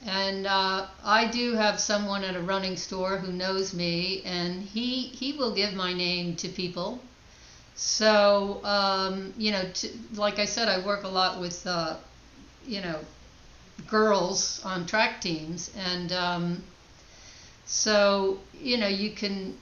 [0.05, 5.03] And uh, I do have someone at a running store who knows me, and he
[5.21, 6.99] he will give my name to people.
[7.77, 11.95] So um, you know, to, like I said, I work a lot with uh,
[12.67, 12.99] you know
[13.87, 16.65] girls on track teams, and um,
[17.65, 19.57] so you know you can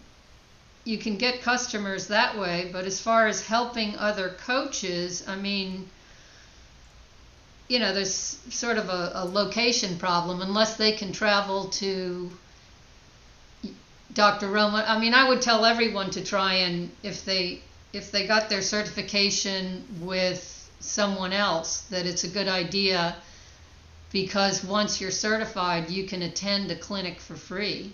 [0.85, 2.71] you can get customers that way.
[2.73, 5.89] But as far as helping other coaches, I mean
[7.71, 8.11] you know, there's
[8.51, 12.29] sort of a, a location problem unless they can travel to
[14.13, 14.49] Dr.
[14.49, 14.85] Roman.
[14.85, 17.63] I mean, I would tell everyone to try and if they
[17.93, 23.15] if they got their certification with someone else, that it's a good idea
[24.11, 27.93] because once you're certified, you can attend a clinic for free.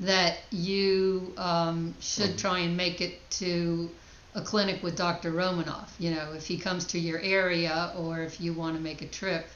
[0.00, 3.90] That you um, should try and make it to
[4.34, 5.32] a clinic with Dr.
[5.32, 5.88] Romanov.
[5.98, 9.06] You know, if he comes to your area or if you want to make a
[9.06, 9.48] trip,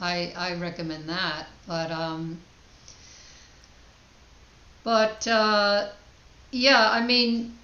[0.00, 1.46] I I recommend that.
[1.66, 2.38] But um,
[4.82, 5.88] but uh,
[6.52, 7.58] yeah, I mean,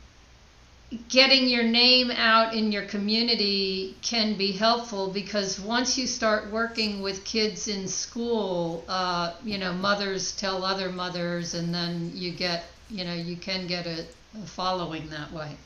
[1.08, 7.02] getting your name out in your community can be helpful because once you start working
[7.02, 12.64] with kids in school, uh, you know, mothers tell other mothers, and then you get,
[12.90, 14.04] you know, you can get a,
[14.40, 15.56] a following that way.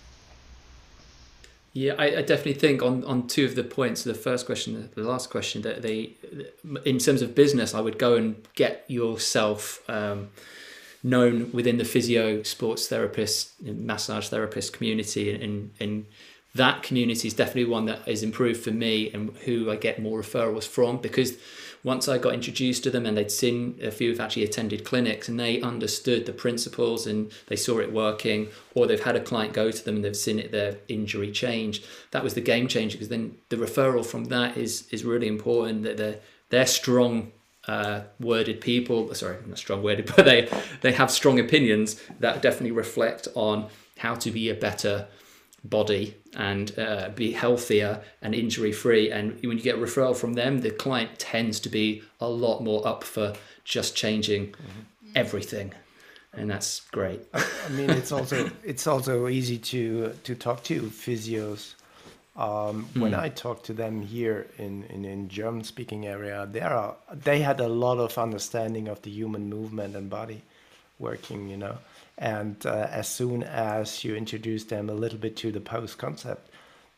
[1.73, 5.03] Yeah, I, I, definitely think on, on two of the points, the first question, the
[5.03, 6.12] last question, that they,
[6.86, 10.31] in terms of business, I would go and get yourself um,
[11.06, 16.04] known within the physio, sports therapist, massage therapist community, and, and
[16.56, 20.20] that community is definitely one that is improved for me and who I get more
[20.20, 21.38] referrals from because
[21.84, 25.28] once I got introduced to them and they'd seen a few have actually attended clinics
[25.28, 29.52] and they understood the principles and they saw it working, or they've had a client
[29.52, 31.84] go to them and they've seen it their injury change.
[32.10, 35.84] That was the game changer because then the referral from that is is really important.
[35.84, 36.18] That they're
[36.48, 37.30] they're strong
[37.66, 39.14] uh, worded people.
[39.14, 40.48] Sorry, not strong worded, but they
[40.80, 43.68] they have strong opinions that definitely reflect on
[43.98, 45.09] how to be a better
[45.64, 49.10] body and uh, be healthier and injury free.
[49.10, 52.62] And when you get a referral from them, the client tends to be a lot
[52.62, 53.34] more up for
[53.64, 55.10] just changing mm-hmm.
[55.14, 55.72] everything.
[56.32, 57.22] And that's great.
[57.32, 61.74] I mean, it's also it's also easy to to talk to physios.
[62.36, 63.18] Um, when mm.
[63.18, 67.60] I talk to them here in, in, in German speaking area, they are they had
[67.60, 70.42] a lot of understanding of the human movement and body
[70.98, 71.78] working, you know.
[72.18, 76.50] And uh, as soon as you introduce them a little bit to the pose concept,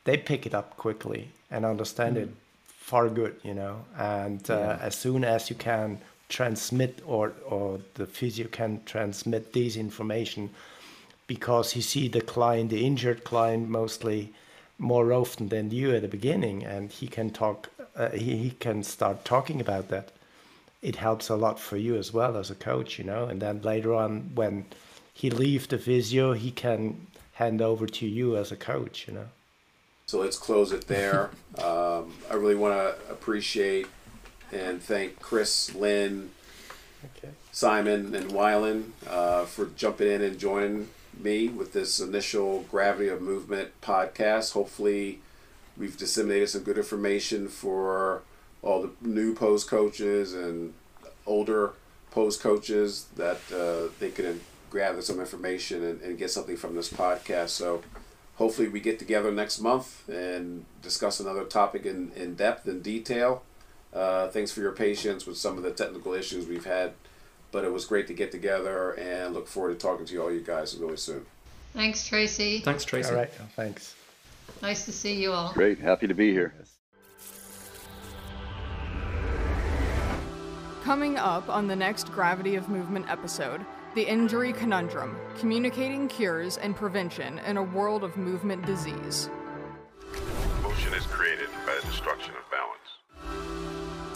[0.04, 2.22] they pick it up quickly and understand mm.
[2.22, 2.30] it
[2.66, 3.84] far good, you know.
[3.96, 4.78] And uh, yeah.
[4.82, 5.98] as soon as you can
[6.28, 10.50] transmit or or the physio can transmit this information,
[11.28, 14.32] because you see the client, the injured client, mostly
[14.78, 17.70] more often than you at the beginning, and he can talk.
[17.96, 20.12] Uh, he, he can start talking about that.
[20.80, 23.24] It helps a lot for you as well as a coach, you know.
[23.24, 24.66] And then later on, when
[25.12, 29.26] he leave the physio, he can hand over to you as a coach, you know.
[30.06, 31.30] So let's close it there.
[31.62, 33.88] um, I really want to appreciate
[34.52, 36.30] and thank Chris, Lynn,
[37.04, 37.32] okay.
[37.52, 40.88] Simon, and Wieland uh, for jumping in and joining
[41.22, 44.52] me with this initial Gravity of Movement podcast.
[44.52, 45.20] Hopefully,
[45.76, 48.22] we've disseminated some good information for
[48.62, 50.74] all the new pose coaches and
[51.26, 51.72] older
[52.10, 54.40] pose coaches that uh, they can
[54.72, 57.50] gather some information and, and get something from this podcast.
[57.50, 57.82] So
[58.36, 63.42] hopefully we get together next month and discuss another topic in, in depth and detail.
[63.92, 66.92] Uh, thanks for your patience with some of the technical issues we've had,
[67.50, 70.32] but it was great to get together and look forward to talking to you all
[70.32, 71.24] you guys really soon.
[71.74, 72.60] Thanks, Tracy.
[72.60, 73.10] Thanks, Tracy.
[73.10, 73.94] All right, thanks.
[74.62, 75.52] Nice to see you all.
[75.52, 76.54] Great, happy to be here.
[80.82, 83.64] Coming up on the next Gravity of Movement episode,
[83.94, 89.28] the Injury Conundrum Communicating Cures and Prevention in a World of Movement Disease.
[90.62, 92.47] Motion is created by the destruction of balance.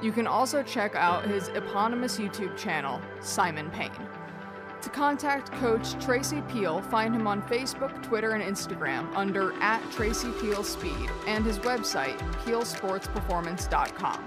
[0.00, 3.90] You can also check out his eponymous YouTube channel, Simon Paine.
[4.82, 10.30] To contact Coach Tracy Peal, find him on Facebook, Twitter, and Instagram under at Tracy
[10.40, 14.24] Peal Speed and his website, peelsportsperformance.com.